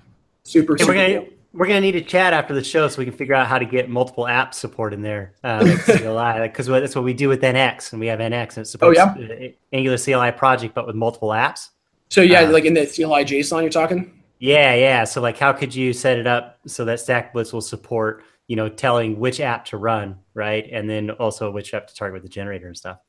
[0.43, 0.77] Super.
[0.77, 1.33] super we're gonna cool.
[1.53, 3.65] we're gonna need to chat after the show so we can figure out how to
[3.65, 5.33] get multiple app support in there.
[5.41, 8.99] Because uh, that's what we do with NX, and we have NX, and it supports
[8.99, 9.47] oh, yeah?
[9.73, 11.69] Angular CLI project, but with multiple apps.
[12.09, 14.21] So yeah, uh, like in the CLI JSON, you're talking.
[14.39, 15.05] Yeah, yeah.
[15.05, 18.69] So like, how could you set it up so that StackBlitz will support, you know,
[18.69, 22.29] telling which app to run, right, and then also which app to target with the
[22.29, 22.99] generator and stuff.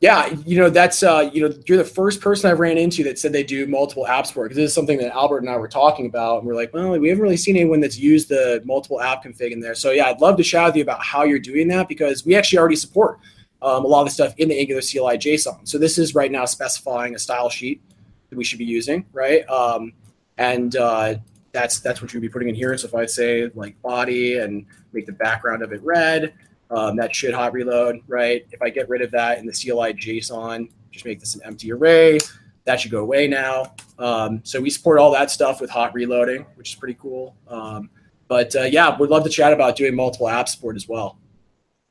[0.00, 3.18] Yeah, you know that's uh, you know you're the first person I've ran into that
[3.18, 5.68] said they do multiple apps for because This is something that Albert and I were
[5.68, 9.00] talking about, and we're like, well, we haven't really seen anyone that's used the multiple
[9.00, 9.74] app config in there.
[9.74, 12.34] So yeah, I'd love to chat with you about how you're doing that because we
[12.34, 13.20] actually already support
[13.62, 15.66] um, a lot of the stuff in the Angular CLI JSON.
[15.66, 17.80] So this is right now specifying a style sheet
[18.28, 19.48] that we should be using, right?
[19.48, 19.94] Um,
[20.36, 21.14] and uh,
[21.52, 22.76] that's that's what you'd be putting in here.
[22.76, 26.34] So if I say like body and make the background of it red,
[26.70, 28.46] um, that should hot reload, right?
[28.50, 31.72] If I get rid of that in the CLI JSON, just make this an empty
[31.72, 32.18] array,
[32.64, 33.74] that should go away now.
[33.98, 37.36] Um, so we support all that stuff with hot reloading, which is pretty cool.
[37.48, 37.90] Um,
[38.28, 41.18] but uh, yeah, we'd love to chat about doing multiple app support as well.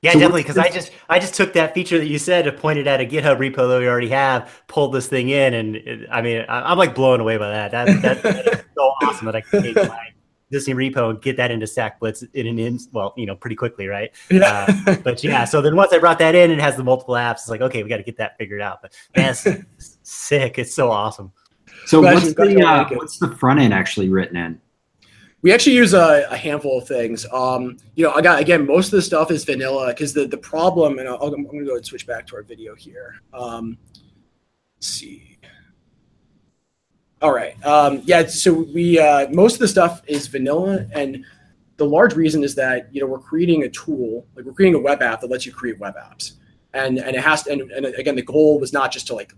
[0.01, 0.43] Yeah, so definitely.
[0.43, 3.37] Because I just I just took that feature that you said, pointed at a GitHub
[3.37, 6.77] repo that we already have, pulled this thing in, and it, I mean, I, am
[6.77, 7.71] like blown away by that.
[7.71, 10.11] That, that, that is so awesome that I can take my
[10.55, 13.87] existing repo and get that into StackBlitz in an in well, you know, pretty quickly,
[13.87, 14.11] right?
[14.35, 14.65] Yeah.
[14.87, 17.33] Uh, but yeah, so then once I brought that in and has the multiple apps,
[17.33, 18.81] it's like okay, we got to get that figured out.
[18.81, 20.57] But man, it's sick.
[20.57, 21.31] It's so awesome.
[21.85, 24.59] So what's the uh, what's the front end actually written in?
[25.41, 27.25] We actually use a, a handful of things.
[27.31, 30.37] Um, you know, I got again, most of the stuff is vanilla because the the
[30.37, 33.15] problem, and I'll, I'm going to go and switch back to our video here.
[33.33, 33.77] Um,
[34.77, 35.34] let's see.
[37.21, 37.63] All right.
[37.65, 38.25] Um, yeah.
[38.27, 41.23] So we uh, most of the stuff is vanilla, and
[41.77, 44.83] the large reason is that you know we're creating a tool, like we're creating a
[44.83, 46.33] web app that lets you create web apps,
[46.73, 47.51] and and it has to.
[47.51, 49.33] And, and again, the goal was not just to like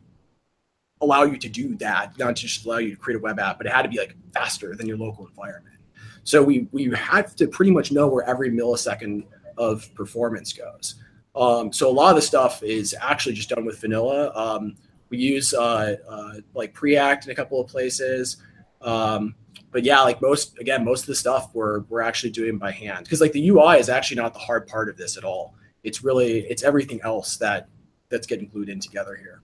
[1.02, 3.58] allow you to do that, not to just allow you to create a web app,
[3.60, 5.76] but it had to be like faster than your local environment.
[6.24, 9.26] So we we have to pretty much know where every millisecond
[9.58, 10.96] of performance goes.
[11.36, 14.32] Um, so a lot of the stuff is actually just done with vanilla.
[14.36, 14.76] Um,
[15.10, 18.38] we use uh, uh, like Preact in a couple of places.
[18.82, 19.36] Um,
[19.72, 23.04] but yeah, like most again, most of the stuff we're we're actually doing by hand
[23.04, 25.56] because like the UI is actually not the hard part of this at all.
[25.84, 27.70] It's really it's everything else that
[28.10, 29.42] that's getting glued in together here.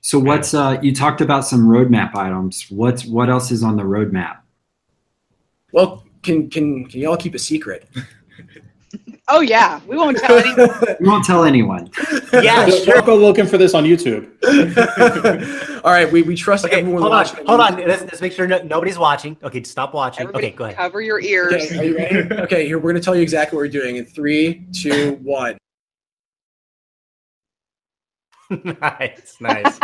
[0.00, 2.66] So what's uh, you talked about some roadmap items.
[2.70, 4.38] What's what else is on the roadmap?
[5.72, 7.88] Well, can can can y'all keep a secret?
[9.28, 10.68] Oh yeah, we won't tell anyone.
[11.00, 11.90] We won't tell anyone.
[12.32, 13.02] Yeah, Don't sure.
[13.02, 14.28] go looking for this on YouTube.
[15.84, 17.02] All right, we, we trust Okay, everyone.
[17.02, 17.46] hold on, watching.
[17.46, 17.76] hold on.
[17.76, 19.36] Let's, let's make sure no, nobody's watching.
[19.42, 20.22] Okay, stop watching.
[20.22, 20.76] Everybody, Okay, go ahead.
[20.76, 21.52] cover your ears.
[21.52, 22.34] Okay, are you ready?
[22.42, 25.56] Okay, here we're gonna tell you exactly what we're doing in three, two, one.
[28.50, 29.78] nice, nice.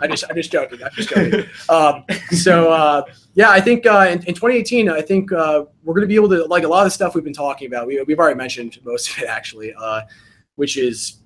[0.00, 0.82] I just, I'm just joking.
[0.82, 1.44] I'm just joking.
[1.68, 3.02] Um, so, uh,
[3.34, 6.28] yeah, I think uh, in, in 2018, I think uh, we're going to be able
[6.30, 7.86] to like a lot of the stuff we've been talking about.
[7.86, 10.02] We, we've already mentioned most of it actually, uh,
[10.56, 11.18] which is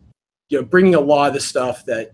[0.49, 2.13] you know bringing a lot of the stuff that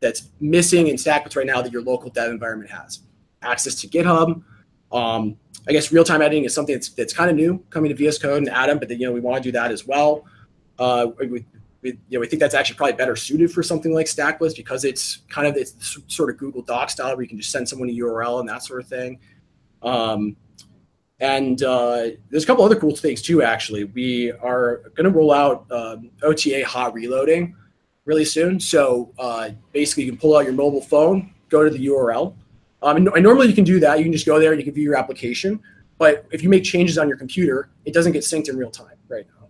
[0.00, 3.00] that's missing in StackBlitz right now that your local dev environment has.
[3.42, 4.42] Access to GitHub.
[4.90, 5.36] Um,
[5.68, 8.18] I guess real time editing is something that's, that's kind of new coming to VS
[8.18, 10.26] Code and Atom, but then, you know we want to do that as well.
[10.78, 11.06] Uh,
[11.82, 14.84] we, you know, we think that's actually probably better suited for something like StackBlitz because
[14.84, 17.88] it's kind of it's sort of Google Doc style where you can just send someone
[17.88, 19.18] a URL and that sort of thing.
[19.82, 20.36] Um,
[21.20, 23.42] and uh, there's a couple other cool things too.
[23.42, 27.54] Actually, we are going to roll out um, OTA hot reloading
[28.04, 28.58] really soon.
[28.58, 32.34] So uh, basically, you can pull out your mobile phone, go to the URL.
[32.82, 33.98] Um, and, and normally you can do that.
[33.98, 35.60] You can just go there and you can view your application.
[35.98, 38.96] But if you make changes on your computer, it doesn't get synced in real time
[39.08, 39.41] right now.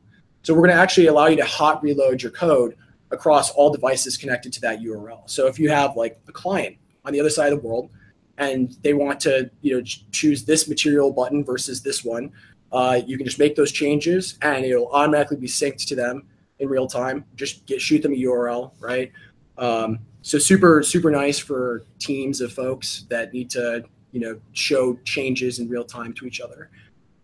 [0.42, 2.76] So we're going to actually allow you to hot reload your code
[3.10, 5.28] across all devices connected to that URL.
[5.28, 7.90] So if you have like a client on the other side of the world
[8.38, 12.32] and they want to, you know, choose this material button versus this one,
[12.72, 16.26] uh, you can just make those changes and it'll automatically be synced to them
[16.58, 17.24] in real time.
[17.36, 19.12] Just get shoot them a URL, right?
[19.58, 24.94] Um, so super super nice for teams of folks that need to you know show
[25.04, 26.70] changes in real time to each other.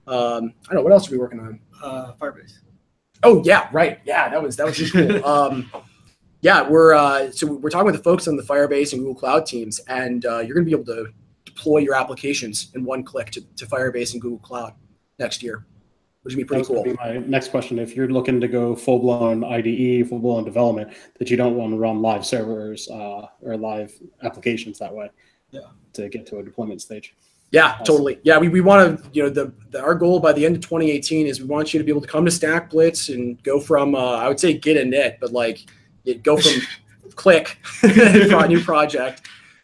[0.07, 1.61] Um, I don't know what else are we working on.
[1.83, 2.59] Uh, Firebase.
[3.23, 3.99] Oh yeah, right.
[4.05, 5.25] Yeah, that was that was just cool.
[5.25, 5.71] um,
[6.41, 9.47] yeah, we're uh, so we're talking with the folks on the Firebase and Google Cloud
[9.47, 11.12] teams, and uh, you're going to be able to
[11.45, 14.75] deploy your applications in one click to, to Firebase and Google Cloud
[15.19, 15.66] next year,
[16.23, 16.85] which would be pretty cool.
[16.85, 17.79] be my next question.
[17.81, 21.73] If you're looking to go full blown IDE, full blown development, that you don't want
[21.73, 23.93] to run live servers uh, or live
[24.23, 25.11] applications that way,
[25.51, 25.62] Yeah.
[25.95, 27.16] to get to a deployment stage.
[27.51, 27.84] Yeah, Awesome.
[27.86, 28.18] totally.
[28.24, 30.62] Yeah, we, we want to, you know, the, the our goal by the end of
[30.62, 33.94] 2018 is we want you to be able to come to StackBlitz and go from,
[33.94, 35.61] uh, I would say git init, but like
[36.05, 36.53] it, go from
[37.14, 39.22] click for a new project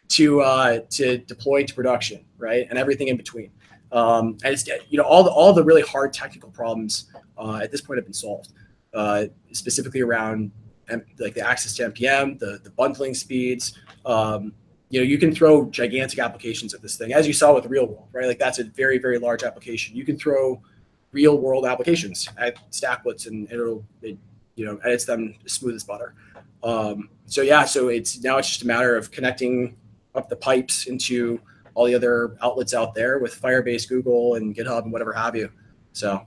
[0.09, 3.51] to uh, to deploy to production, right, and everything in between.
[3.93, 7.07] Um, and it's you know all the all the really hard technical problems
[7.39, 8.53] uh, at this point have been solved,
[8.95, 10.51] uh, specifically around
[10.89, 13.79] M- like the access to npm, the the bundling speeds.
[14.05, 14.53] Um,
[14.95, 17.87] you know, you can throw gigantic applications at this thing, as you saw with real
[17.87, 18.29] world, right?
[18.29, 19.97] Like that's a very, very large application.
[19.97, 20.63] You can throw
[21.11, 24.17] real world applications at StackBlitz and it'll, it,
[24.55, 26.15] you know, edits them smooth as butter.
[26.63, 29.77] Um, so yeah, so it's now it's just a matter of connecting
[30.15, 31.41] up the pipes into
[31.75, 35.51] all the other outlets out there with Firebase, Google, and GitHub and whatever have you.
[35.93, 36.25] So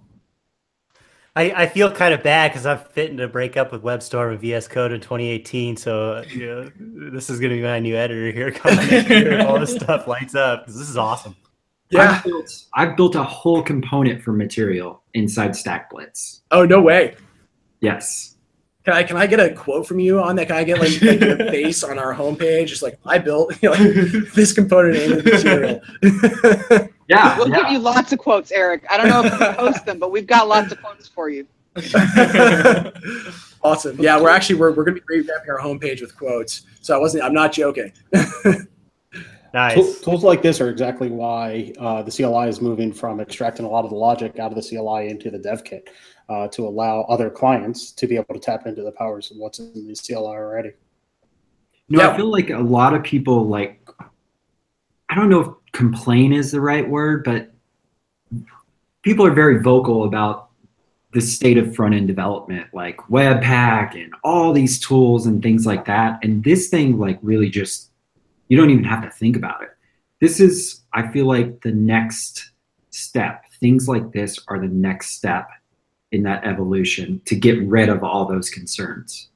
[1.37, 4.39] I, I feel kind of bad because I'm fitting to break up with WebStorm and
[4.39, 5.77] VS Code in 2018.
[5.77, 6.71] So uh, you know,
[7.11, 9.45] this is going to be my new editor here coming next year.
[9.45, 11.35] All this stuff lights up 'cause this is awesome.
[11.95, 16.41] I've built, I've built a whole component for material inside StackBlitz.
[16.49, 17.15] Oh no way.
[17.81, 18.33] Yes.
[18.83, 20.47] Can I can I get a quote from you on that?
[20.47, 22.65] Can I get like, like your face on our homepage?
[22.65, 26.89] Just like I built you know, like, this component in the material.
[27.07, 27.37] Yeah.
[27.37, 27.63] We'll yeah.
[27.63, 28.85] give you lots of quotes, Eric.
[28.89, 31.29] I don't know if we can post them, but we've got lots of quotes for
[31.29, 31.47] you.
[33.63, 33.97] awesome.
[33.99, 36.65] Yeah, we're actually we're, we're gonna be revamping our homepage with quotes.
[36.81, 37.91] So I wasn't I'm not joking.
[39.53, 39.75] Nice.
[39.75, 43.69] Tool- Tools like this are exactly why uh, the CLI is moving from extracting a
[43.69, 45.89] lot of the logic out of the CLI into the dev kit
[46.29, 49.59] uh, to allow other clients to be able to tap into the powers of what's
[49.59, 50.71] in the CLI already.
[51.89, 52.09] No, Yeah.
[52.09, 53.89] I feel like a lot of people like
[55.09, 55.47] I don't know if
[55.77, 57.51] complain is the right word, but
[59.03, 60.49] people are very vocal about
[61.13, 65.85] the state of front end development, like Webpack and all these tools and things like
[65.85, 66.17] that.
[66.23, 67.91] And this thing like really just
[68.47, 69.69] you don't even have to think about it.
[70.19, 72.51] This is I feel like the next
[72.89, 73.45] step.
[73.59, 75.47] Things like this are the next step
[76.11, 79.29] in that evolution to get rid of all those concerns.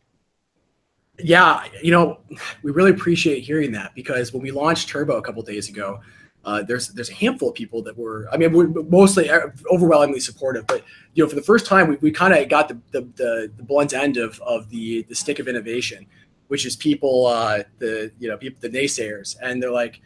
[1.24, 2.20] yeah, you know,
[2.64, 6.00] we really appreciate hearing that because when we launched Turbo a couple days ago,
[6.44, 10.20] uh, there's there's a handful of people that were I mean we're mostly uh, overwhelmingly
[10.20, 10.84] supportive, but
[11.14, 13.64] you know for the first time we, we kind of got the, the the the
[13.64, 16.06] blunt end of of the the stick of innovation,
[16.48, 20.02] which is people uh, the you know people the naysayers and they're like,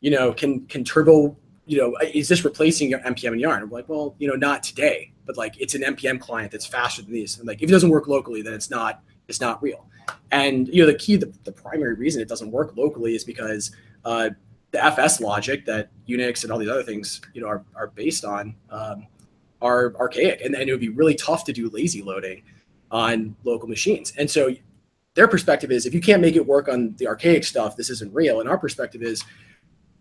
[0.00, 3.62] you know can can Turbo you know is this replacing your npm and yarn?
[3.62, 7.02] I'm like well you know not today, but like it's an npm client that's faster
[7.02, 7.38] than these.
[7.38, 9.86] And like if it doesn't work locally, then it's not it's not real.
[10.30, 13.72] And you know the key, the, the primary reason it doesn't work locally is because
[14.04, 14.30] uh,
[14.74, 18.24] the FS logic that Unix and all these other things you know are, are based
[18.24, 19.06] on um,
[19.62, 22.42] are archaic, and, and it would be really tough to do lazy loading
[22.90, 24.12] on local machines.
[24.18, 24.50] And so
[25.14, 28.12] their perspective is if you can't make it work on the archaic stuff, this isn't
[28.12, 28.40] real.
[28.40, 29.22] And our perspective is,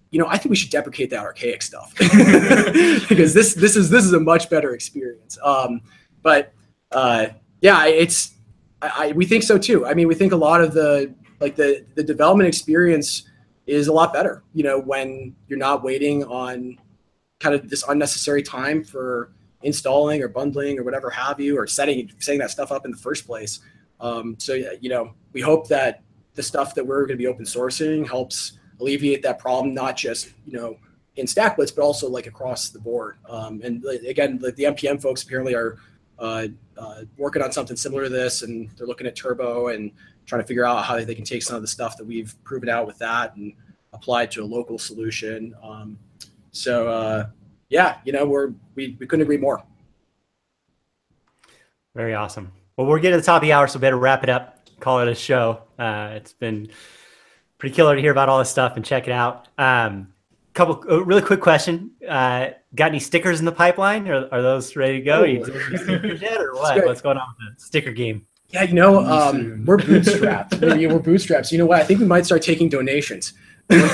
[0.09, 4.05] you know, I think we should deprecate that archaic stuff because this this is this
[4.05, 5.37] is a much better experience.
[5.43, 5.81] Um,
[6.23, 6.51] but
[6.91, 7.27] uh,
[7.61, 8.33] yeah, it's
[8.81, 9.85] I, I, we think so too.
[9.85, 13.29] I mean, we think a lot of the like the the development experience
[13.65, 14.43] is a lot better.
[14.53, 16.77] You know, when you're not waiting on
[17.39, 19.31] kind of this unnecessary time for
[19.63, 22.97] installing or bundling or whatever have you, or setting setting that stuff up in the
[22.97, 23.59] first place.
[23.99, 26.03] Um, so you know, we hope that
[26.35, 30.31] the stuff that we're going to be open sourcing helps alleviate that problem, not just
[30.45, 30.77] you know
[31.15, 33.17] in StackBlitz, but also like across the board.
[33.29, 35.77] Um, and again, like the npm folks apparently are
[36.19, 36.47] uh,
[36.77, 39.91] uh, working on something similar to this, and they're looking at Turbo and
[40.25, 42.69] trying to figure out how they can take some of the stuff that we've proven
[42.69, 43.53] out with that and
[43.93, 45.55] apply it to a local solution.
[45.63, 45.97] Um,
[46.51, 47.27] so uh,
[47.69, 49.63] yeah, you know, we're we, we couldn't agree more.
[51.95, 52.51] Very awesome.
[52.77, 54.67] Well, we're getting to the top of the hour, so better wrap it up.
[54.79, 55.61] Call it a show.
[55.77, 56.69] Uh, it's been
[57.59, 59.47] pretty killer to hear about all this stuff and check it out.
[59.57, 60.13] Um,
[60.53, 61.91] couple uh, really quick question.
[62.07, 64.07] Uh, got any stickers in the pipeline?
[64.07, 65.23] Or are those ready to go?
[65.23, 66.85] You stickers yet, or what?
[66.85, 68.25] What's going on with the sticker game?
[68.53, 70.61] Yeah, you know, um, we're bootstrapped.
[70.61, 71.47] we're, we're bootstrapped.
[71.47, 71.81] So you know what?
[71.81, 73.33] I think we might start taking donations.
[73.69, 73.85] you know,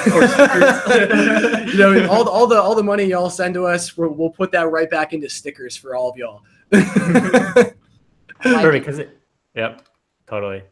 [2.10, 4.70] all the, all the all the money y'all send to us, we will put that
[4.70, 6.42] right back into stickers for all of y'all.
[8.42, 8.86] Perfect.
[8.86, 9.18] Because it.
[9.56, 9.88] Yep.
[10.28, 10.64] Totally.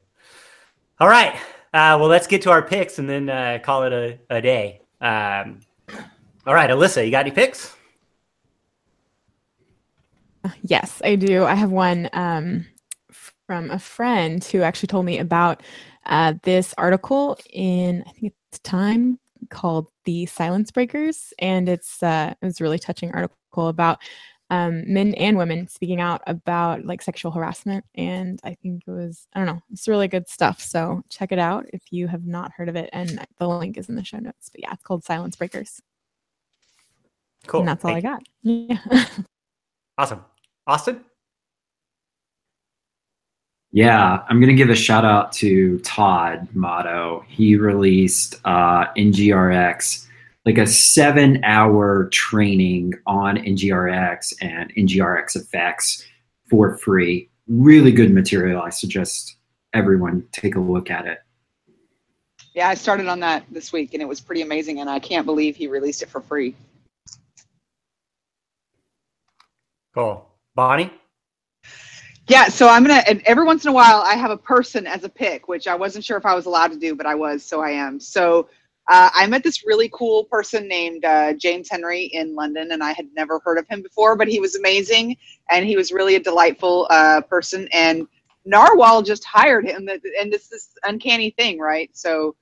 [1.00, 1.36] All right.
[1.74, 4.82] Uh, well, let's get to our picks and then uh, call it a, a day.
[5.00, 5.62] Um,
[6.46, 7.74] all right, Alyssa, you got any picks?
[10.62, 11.46] Yes, I do.
[11.46, 12.66] I have one um,
[13.48, 15.64] from a friend who actually told me about
[16.06, 19.20] uh, this article in I think it's Time
[19.50, 24.00] called "The Silence Breakers," and it's uh, it was a really touching article about
[24.50, 27.86] um, men and women speaking out about like sexual harassment.
[27.96, 30.62] And I think it was, I don't know, it's really good stuff.
[30.62, 32.90] So check it out if you have not heard of it.
[32.94, 34.50] And the link is in the show notes.
[34.50, 35.82] But yeah, it's called Silence Breakers.
[37.46, 37.62] Cool.
[37.62, 38.24] And that's all Thank I got.
[38.44, 39.06] Yeah.
[39.98, 40.24] awesome.
[40.66, 41.04] Austin?
[43.72, 47.26] Yeah, I'm going to give a shout out to Todd Motto.
[47.28, 50.08] He released uh, NGRX
[50.48, 56.06] like a seven hour training on NGRX and NGRX effects
[56.50, 57.30] for free.
[57.50, 58.62] Really good material.
[58.62, 59.36] I suggest
[59.74, 61.20] everyone take a look at it.
[62.54, 64.80] Yeah, I started on that this week and it was pretty amazing.
[64.80, 66.56] And I can't believe he released it for free.
[69.94, 70.26] Cool.
[70.56, 70.94] Bonnie?
[72.28, 73.04] Yeah, so I'm gonna.
[73.08, 75.76] And every once in a while, I have a person as a pick, which I
[75.76, 78.02] wasn't sure if I was allowed to do, but I was, so I am.
[78.02, 78.50] So
[78.90, 82.92] uh, I met this really cool person named uh, James Henry in London, and I
[82.92, 85.16] had never heard of him before, but he was amazing,
[85.50, 87.68] and he was really a delightful uh, person.
[87.72, 88.08] And
[88.46, 91.90] Nrwl just hired him, and it's this uncanny thing, right?
[91.96, 92.36] So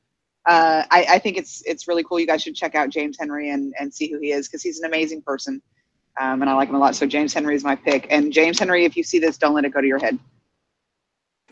[0.47, 2.19] uh, I, I, think it's it's really cool.
[2.19, 4.79] You guys should check out James Henry and and see who he is because he's
[4.79, 5.61] an amazing person,
[6.17, 6.95] um, and I like him a lot.
[6.95, 8.07] So James Henry is my pick.
[8.09, 10.17] And James Henry, if you see this, don't let it go to your head.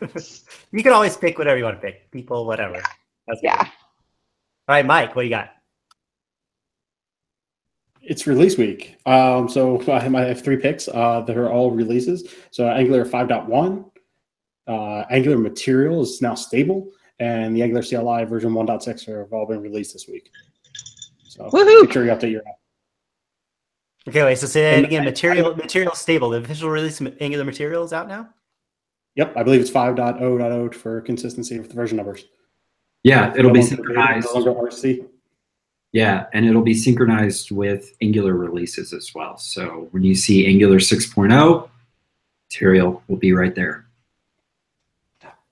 [0.72, 2.82] you can always pick whatever you want to pick, people, whatever.
[3.26, 3.62] That's yeah.
[3.62, 3.72] Good.
[4.66, 5.50] All right, Mike, what do you got?
[8.02, 8.96] It's release week.
[9.06, 12.28] Um, so I have three picks uh, that are all releases.
[12.50, 13.84] So Angular 5.1,
[14.66, 19.60] uh, Angular Material is now stable, and the Angular CLI version 1.6 have all been
[19.60, 20.30] released this week.
[21.24, 21.82] So Woo-hoo!
[21.82, 22.63] make sure you update your app.
[24.08, 24.38] Okay, wait.
[24.38, 25.04] So say that and, again.
[25.04, 26.30] Material, I, material stable.
[26.30, 28.28] The official release of Angular Material is out now.
[29.16, 32.24] Yep, I believe it's 5.0.0 for consistency with the version numbers.
[33.04, 34.28] Yeah, it'll be synchronized.
[34.34, 35.06] No longer RC.
[35.92, 39.38] Yeah, and it'll be synchronized with Angular releases as well.
[39.38, 41.68] So when you see Angular 6.0,
[42.50, 43.86] material will be right there.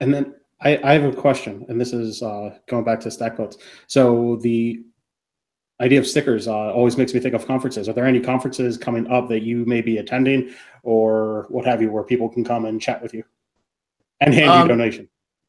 [0.01, 3.37] And then I, I have a question, and this is uh, going back to stack
[3.37, 3.59] StackBlitz.
[3.87, 4.83] So the
[5.83, 7.89] idea of stickers uh, always makes me think of conferences.
[7.89, 11.91] Are there any conferences coming up that you may be attending, or what have you,
[11.91, 13.25] where people can come and chat with you
[14.21, 15.09] and hand um, you donation?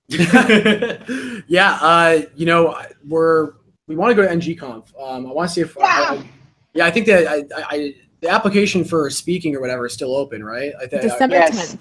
[1.47, 2.77] yeah, uh, you know,
[3.07, 3.53] we're
[3.87, 4.87] we want to go to NGConf.
[4.99, 6.29] Um, I want to see if, yeah, I,
[6.73, 10.43] yeah, I think that I, I, the application for speaking or whatever is still open,
[10.43, 10.73] right?
[10.81, 11.77] I th- December tenth,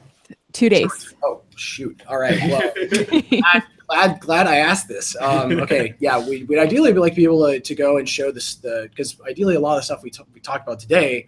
[0.53, 1.15] two days.
[1.25, 2.03] Oh shoot!
[2.09, 2.73] All right, well,
[3.31, 5.17] glad, glad, glad I asked this.
[5.21, 8.31] Um, okay, yeah, we would ideally like to be able to, to go and show
[8.31, 11.27] this the because ideally a lot of the stuff we t- we talked about today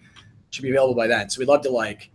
[0.51, 1.29] should be available by then.
[1.31, 2.11] So we'd love to like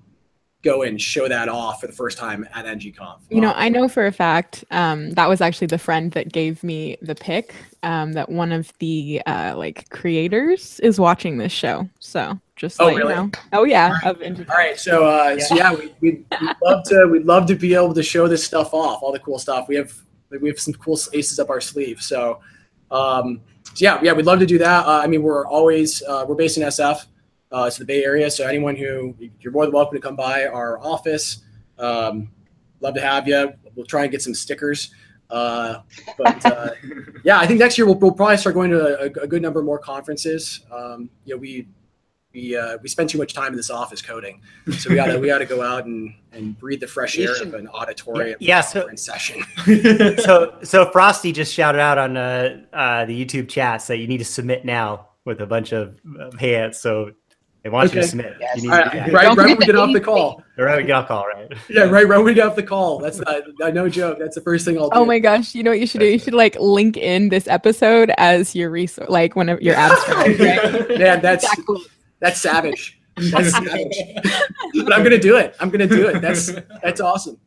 [0.62, 3.20] go and show that off for the first time at NGConf.
[3.30, 6.64] You know, I know for a fact um, that was actually the friend that gave
[6.64, 7.56] me the pick.
[7.82, 12.88] Um, that one of the uh, like creators is watching this show, so Just Oh,
[12.88, 13.14] let really?
[13.14, 13.32] you know.
[13.54, 17.06] Oh yeah, of Indie All right, so uh, so yeah, we we'd, we'd love to
[17.06, 19.70] we'd love to be able to show this stuff off, all the cool stuff.
[19.70, 19.94] We have
[20.42, 22.02] we have some cool aces up our sleeve.
[22.02, 22.40] So,
[22.92, 24.86] um, so yeah, yeah, we'd love to do that.
[24.86, 27.06] Uh, I mean, we're always uh, we're based in SF,
[27.52, 28.30] uh, it's the Bay Area.
[28.30, 31.44] So anyone who you're more than welcome to come by our office.
[31.78, 32.30] Um,
[32.82, 33.54] love to have you.
[33.76, 34.92] We'll try and get some stickers.
[35.30, 35.82] Uh,
[36.18, 36.70] but uh,
[37.24, 39.62] yeah, I think next year we'll, we'll probably start going to a, a good number
[39.62, 40.62] more conferences.
[40.72, 41.68] Um, you know, we
[42.34, 44.42] we uh, we spend too much time in this office coding,
[44.78, 47.68] so we gotta we gotta go out and, and breathe the fresh air of an
[47.70, 49.44] auditorium Yeah, so- conference session.
[50.20, 54.20] so so Frosty just shouted out on uh, uh, the YouTube chats that you need
[54.20, 56.80] to submit now with a bunch of, of hands.
[56.80, 57.12] So
[57.64, 58.38] they want you to submit.
[58.40, 58.58] Yes.
[58.64, 59.14] You need All to right, right, that.
[59.14, 60.04] right Don't when we get off the ADP.
[60.06, 60.44] call.
[60.60, 61.52] All right, we get off call, right?
[61.70, 63.00] Yeah, right, right when we get off the call.
[63.00, 64.18] That's uh, uh, no joke.
[64.20, 64.98] That's the first thing I'll do.
[64.98, 65.54] Oh my gosh!
[65.56, 66.06] You know what you should do?
[66.06, 70.40] You should like link in this episode as your resource, like one of your abstract.
[70.40, 70.90] right?
[71.00, 71.82] Man, that's Exactly.
[72.20, 73.00] That's savage.
[73.18, 73.98] That's savage.
[74.84, 75.56] but I'm gonna do it.
[75.60, 76.22] I'm gonna do it.
[76.22, 76.52] That's
[76.82, 77.38] that's awesome.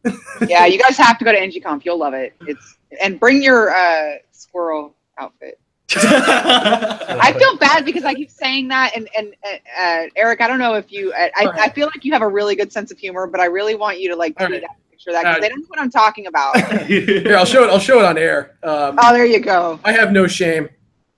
[0.47, 1.85] Yeah, you guys have to go to NGConf.
[1.85, 2.35] You'll love it.
[2.43, 5.59] It's and bring your uh, squirrel outfit.
[5.95, 10.75] I feel bad because I keep saying that, and and uh, Eric, I don't know
[10.75, 13.27] if you, I, I, I feel like you have a really good sense of humor,
[13.27, 14.71] but I really want you to like All tweet right.
[14.71, 16.57] out a picture of that because Uh, they don't know what I'm talking about.
[16.87, 17.71] Here, I'll show it.
[17.71, 18.57] I'll show it on air.
[18.63, 19.81] Um, oh, there you go.
[19.85, 20.69] I have no shame.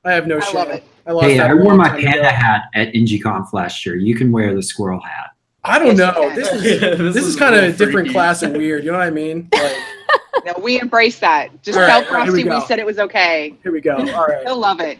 [0.05, 0.81] I have no I shame.
[1.07, 1.07] Love.
[1.07, 2.29] I lost Hey, that I a wore my panda ago.
[2.29, 3.97] hat at NGConf last year.
[3.97, 5.31] You can wear the squirrel hat.
[5.65, 6.31] I don't Yes, know.
[6.35, 8.11] This is Yeah, this, is kind of a different freaky.
[8.13, 8.85] class of weird.
[8.85, 9.49] You know what I mean?
[10.35, 11.63] Like, No, we embrace that.
[11.63, 13.55] Just All tell right, all right, here we Frosty we, said it was okay.
[13.63, 13.97] here we go.
[13.97, 14.43] All right.
[14.47, 14.99] He'll love it.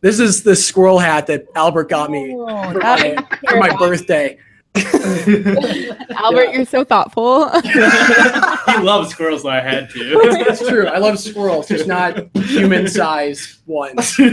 [0.00, 4.38] This is the squirrel hat that Albert got me Oh, for my, for my birthday.
[4.76, 6.52] Albert, Yeah.
[6.52, 7.48] you're so thoughtful.
[7.60, 9.98] he loves squirrels, I had to.
[10.22, 10.86] It's, it's true.
[10.86, 14.16] I love squirrels, just not human-sized ones.
[14.18, 14.26] Y-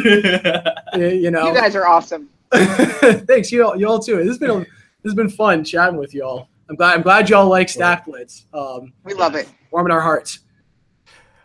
[0.95, 1.47] You know.
[1.47, 2.29] You guys are awesome.
[2.51, 4.17] Thanks, you all, you all too.
[4.17, 4.67] This has been a, this
[5.05, 6.49] has been fun chatting with y'all.
[6.69, 8.43] I'm glad I'm glad y'all like StackBlitz.
[8.53, 9.49] Um, We love it.
[9.71, 10.39] warming our hearts.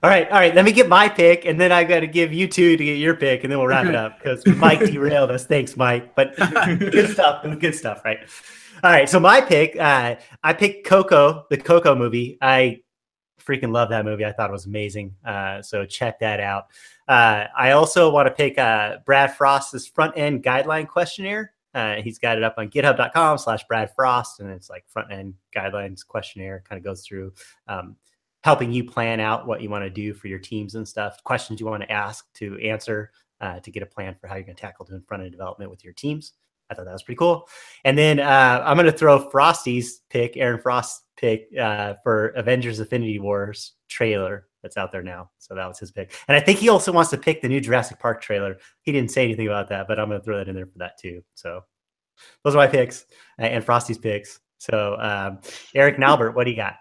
[0.03, 0.53] All right, all right.
[0.53, 2.99] Let me get my pick, and then I got to give you two to get
[2.99, 5.47] your pick, and then we'll wrap it up because Mike derailed us.
[5.47, 6.17] Thanks, Mike.
[6.17, 7.45] But good stuff.
[7.45, 8.19] It was good stuff, right?
[8.85, 9.09] All right.
[9.09, 12.37] So my pick, uh, I picked Coco, the Coco movie.
[12.43, 12.81] I
[13.41, 14.25] freaking love that movie.
[14.25, 15.15] I thought it was amazing.
[15.25, 16.67] Uh, so check that out.
[17.07, 21.53] Uh, I also want to pick uh, Brad Frost's front end guideline questionnaire.
[21.75, 25.35] Uh, he's got it up on github.com slash Brad Frost, and it's like front end
[25.55, 27.33] guidelines questionnaire, kind of goes through
[27.69, 27.97] um,
[28.45, 31.61] helping you plan out what you want to do for your teams and stuff, questions
[31.61, 33.11] you want to ask to answer
[33.41, 35.71] uh, to get a plan for how you're going to tackle doing front end development
[35.71, 36.33] with your teams.
[36.73, 37.49] I thought that was pretty cool.
[37.85, 42.81] And then uh, I'm going to throw Frosty's pick, Aaron Frost's pick uh, for Avengers
[42.81, 45.31] Infinity Wars trailer that's out there now.
[45.39, 46.15] So that was his pick.
[46.29, 48.57] And I think he also wants to pick the new Jurassic Park trailer.
[48.83, 50.79] He didn't say anything about that, but I'm going to throw that in there for
[50.79, 51.23] that too.
[51.35, 51.63] So
[52.45, 53.05] those are my picks
[53.39, 54.41] uh, and Frosty's picks.
[54.59, 55.41] So um,
[55.75, 56.77] Eric and Albert, what do you got?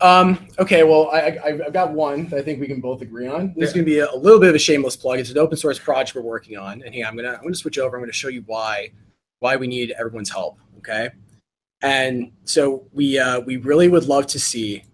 [0.00, 3.26] Um, okay, well, I, I, I've got one that I think we can both agree
[3.26, 3.54] on.
[3.56, 5.18] This is going to be a, a little bit of a shameless plug.
[5.18, 7.78] It's an open source project we're working on, and here I'm gonna I'm gonna switch
[7.78, 7.96] over.
[7.96, 8.90] I'm gonna show you why
[9.38, 10.58] why we need everyone's help.
[10.78, 11.10] Okay,
[11.82, 14.84] and so we uh, we really would love to see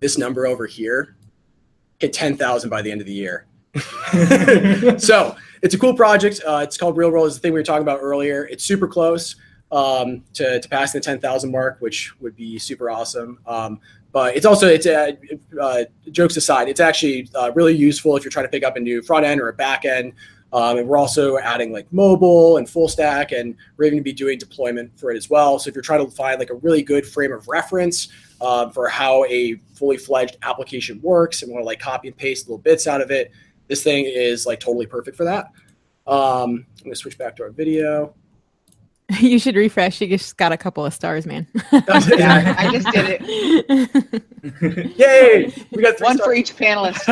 [0.00, 1.16] this number over here
[1.98, 3.46] hit ten thousand by the end of the year.
[4.98, 6.40] so it's a cool project.
[6.46, 7.26] Uh, it's called Real World.
[7.26, 8.46] It's the thing we were talking about earlier.
[8.46, 9.36] It's super close
[9.70, 13.38] um, to, to passing the 10,000 mark, which would be super awesome.
[13.46, 13.80] Um,
[14.18, 15.12] but it's also it's uh,
[15.62, 18.80] uh, jokes aside, it's actually uh, really useful if you're trying to pick up a
[18.80, 20.12] new front end or a back end.
[20.52, 24.10] Um, and we're also adding like mobile and full stack, and we're even going to
[24.10, 25.60] be doing deployment for it as well.
[25.60, 28.08] So if you're trying to find like a really good frame of reference
[28.40, 32.48] um, for how a fully fledged application works, and want to like copy and paste
[32.48, 33.30] little bits out of it,
[33.68, 35.52] this thing is like totally perfect for that.
[36.08, 38.16] Um, I'm going to switch back to our video.
[39.20, 40.00] you should refresh.
[40.02, 41.46] You just got a couple of stars, man.
[41.72, 44.22] Yeah, I just did it.
[44.98, 45.52] Yay!
[45.70, 47.06] We got three One for each panelist.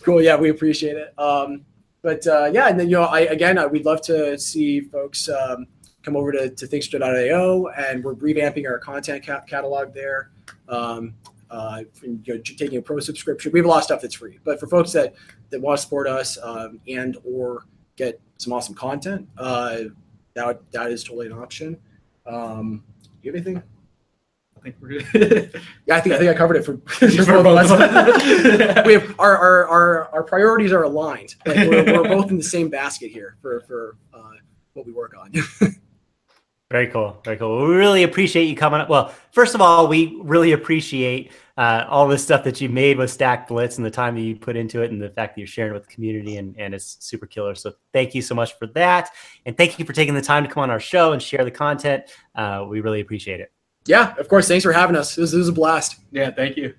[0.02, 0.22] cool.
[0.22, 1.12] Yeah, we appreciate it.
[1.18, 1.66] Um,
[2.00, 5.28] but uh, yeah, and then you know, I again, uh, we'd love to see folks
[5.28, 5.66] um,
[6.02, 10.30] come over to, to Thinkster.io, and we're revamping our content ca- catalog there.
[10.70, 11.12] Um,
[11.50, 14.38] uh, you know, taking a pro subscription, we have a lot of stuff that's free.
[14.44, 15.14] But for folks that
[15.50, 17.66] that want to support us um, and or
[17.96, 19.76] get some awesome content, uh,
[20.34, 21.78] that that is totally an option.
[22.26, 23.62] Um, do you have anything?
[24.56, 25.60] I think we're good.
[25.86, 27.70] Yeah, I think I think I covered it for, for For both of both us.
[27.70, 28.86] us.
[28.86, 31.34] we have our, our, our, our priorities are aligned.
[31.46, 34.30] Like we're, we're both in the same basket here for for uh,
[34.72, 35.32] what we work on.
[36.70, 37.20] Very cool.
[37.24, 37.68] Very cool.
[37.68, 38.88] We really appreciate you coming up.
[38.88, 43.16] Well, first of all, we really appreciate uh, all the stuff that you made with
[43.16, 45.70] StackBlitz and the time that you put into it and the fact that you're sharing
[45.70, 47.54] it with the community and, and it's super killer.
[47.54, 49.10] So thank you so much for that.
[49.46, 51.50] And thank you for taking the time to come on our show and share the
[51.50, 52.04] content.
[52.34, 53.52] Uh, we really appreciate it.
[53.86, 54.48] Yeah, of course.
[54.48, 55.14] Thanks for having us.
[55.14, 55.96] This, was, was a blast.
[56.10, 56.74] Yeah, thank you.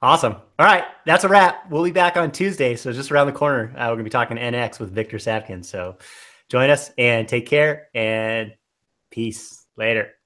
[0.00, 0.34] Awesome.
[0.58, 1.70] All right, that's a wrap.
[1.70, 2.76] We'll be back on Tuesday.
[2.76, 5.64] So just around the corner, uh, we're gonna be talking NX with Victor Savkin.
[5.64, 5.98] So
[6.48, 8.54] join us and take care and
[9.10, 9.66] peace.
[9.76, 10.17] Later.